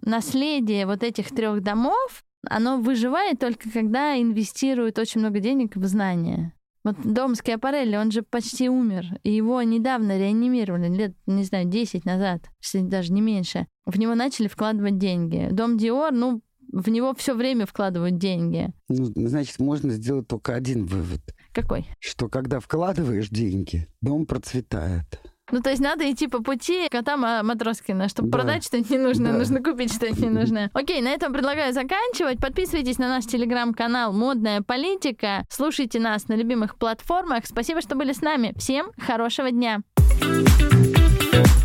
наследие 0.03 0.87
вот 0.87 1.03
этих 1.03 1.29
трех 1.29 1.63
домов, 1.63 2.25
оно 2.49 2.79
выживает 2.79 3.39
только 3.39 3.71
когда 3.71 4.21
инвестируют 4.21 4.99
очень 4.99 5.21
много 5.21 5.41
денег 5.41 5.77
в 5.77 5.85
знания? 5.87 6.53
Вот 6.85 6.97
дом 7.05 7.35
Скиапарелли, 7.35 7.97
он 7.97 8.11
же 8.11 8.23
почти 8.23 8.69
умер. 8.69 9.19
И 9.23 9.33
его 9.33 9.63
недавно 9.63 10.19
реанимировали, 10.19 10.89
лет, 10.89 11.15
не 11.27 11.45
знаю, 11.45 11.67
10 11.67 12.05
назад, 12.05 12.51
если 12.61 12.81
даже 12.81 13.13
не 13.13 13.21
меньше. 13.21 13.67
В 13.87 13.99
него 13.99 14.15
начали 14.15 14.49
вкладывать 14.49 14.99
деньги. 14.99 15.49
Дом 15.53 15.79
Диор, 15.79 16.13
ну, 16.13 16.43
в 16.73 16.89
него 16.89 17.15
все 17.15 17.35
время 17.35 17.67
вкладывают 17.67 18.19
деньги. 18.19 18.73
Ну, 18.89 19.13
значит, 19.29 19.59
можно 19.61 19.93
сделать 19.93 20.27
только 20.27 20.55
один 20.55 20.87
вывод. 20.87 21.21
Какой? 21.53 21.87
Что 22.01 22.29
когда 22.29 22.61
вкладываешь 22.61 23.29
деньги, 23.29 23.87
дом 24.01 24.27
процветает. 24.27 25.21
Ну, 25.53 25.61
то 25.61 25.71
есть 25.71 25.83
надо 25.83 26.11
идти 26.11 26.27
по 26.27 26.43
пути 26.43 26.89
кота 26.91 27.17
Матроскина. 27.17 28.09
Чтобы 28.09 28.31
да. 28.31 28.39
продать 28.39 28.65
что-нибудь 28.65 28.91
не 28.91 28.99
нужно, 28.99 29.33
да. 29.33 29.39
нужно 29.39 29.63
купить 29.63 29.95
что-нибудь 29.95 30.21
не 30.21 30.31
нужно. 30.31 30.71
Окей, 30.75 31.01
на 31.01 31.11
этом 31.11 31.33
предлагаю 31.33 31.73
заканчивать. 31.73 32.39
Подписывайтесь 32.41 32.99
на 32.99 33.09
наш 33.09 33.27
телеграм-канал 33.27 34.13
«Модная 34.13 34.63
политика». 34.63 35.45
Слушайте 35.51 36.01
нас 36.01 36.27
на 36.29 36.35
любимых 36.35 36.77
платформах. 36.77 37.47
Спасибо, 37.47 37.81
что 37.83 37.95
были 37.95 38.13
с 38.13 38.23
нами. 38.23 38.55
Всем 38.57 38.91
хорошего 38.99 39.51
дня. 39.51 39.81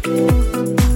thank 0.08 0.82
you 0.82 0.87